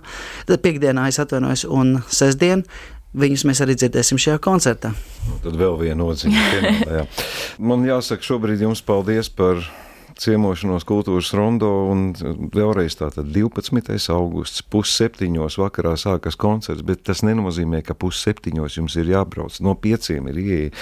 piekdienā 0.48 1.10
es 1.12 1.20
atvainojos, 1.20 1.66
un 1.68 1.98
sestdien 2.08 2.64
Viņus 3.16 3.46
mēs 3.48 3.62
arī 3.64 3.72
dzirdēsim 3.78 4.18
šajā 4.20 4.40
koncertā. 4.44 4.90
Tad 5.44 5.54
vēl 5.56 5.78
viena 5.80 5.96
nozīme. 6.02 7.06
Man 7.58 7.86
jāsaka, 7.88 8.24
šobrīd 8.24 8.66
jums 8.66 8.82
paldies 8.84 9.30
par 9.32 9.62
ciemošanos 10.18 10.84
kultūras 10.88 11.30
rondo, 11.36 11.68
un 11.92 12.10
vēlreiz 12.54 12.96
tātad 12.98 13.30
12. 13.34 13.96
augusts, 14.14 14.64
pusseptiņos 14.66 15.58
vakarā 15.60 15.94
sākas 16.00 16.38
koncerts, 16.38 16.84
bet 16.86 17.04
tas 17.06 17.22
nenozīmē, 17.26 17.80
ka 17.86 17.96
pusseptiņos 17.98 18.78
jums 18.80 18.98
ir 18.98 19.12
jābrauc, 19.12 19.60
no 19.64 19.74
pieciem 19.78 20.28
ir 20.32 20.40
ieeja. 20.42 20.72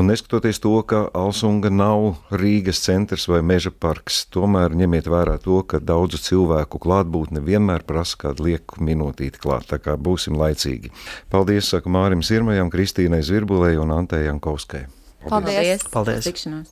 Un 0.00 0.10
neskatoties 0.12 0.60
to, 0.62 0.74
ka 0.88 1.04
Alsunga 1.16 1.72
nav 1.72 2.22
Rīgas 2.34 2.82
centrs 2.84 3.28
vai 3.30 3.42
meža 3.46 3.72
parks, 3.72 4.24
tomēr 4.32 4.76
ņemiet 4.78 5.08
vērā 5.12 5.38
to, 5.42 5.62
ka 5.64 5.80
daudzu 5.80 6.20
cilvēku 6.22 6.80
klātbūtne 6.82 7.42
vienmēr 7.44 7.86
prasa 7.88 8.20
kādu 8.26 8.50
lieku 8.50 8.82
minūtīti 8.84 9.40
klāt, 9.42 9.70
tā 9.72 9.80
kā 9.82 9.96
būsim 9.96 10.36
laicīgi. 10.40 10.92
Paldies, 11.32 11.72
saka 11.72 11.92
Mārim 11.92 12.24
Sirmajam, 12.26 12.72
Kristīnai 12.72 13.22
Zvirbulei 13.24 13.78
un 13.80 13.94
Antējai 13.96 14.28
Jankovskai. 14.30 14.86
Paldies! 15.28 15.88
Paldies! 15.88 16.28
Paldies. 16.28 16.70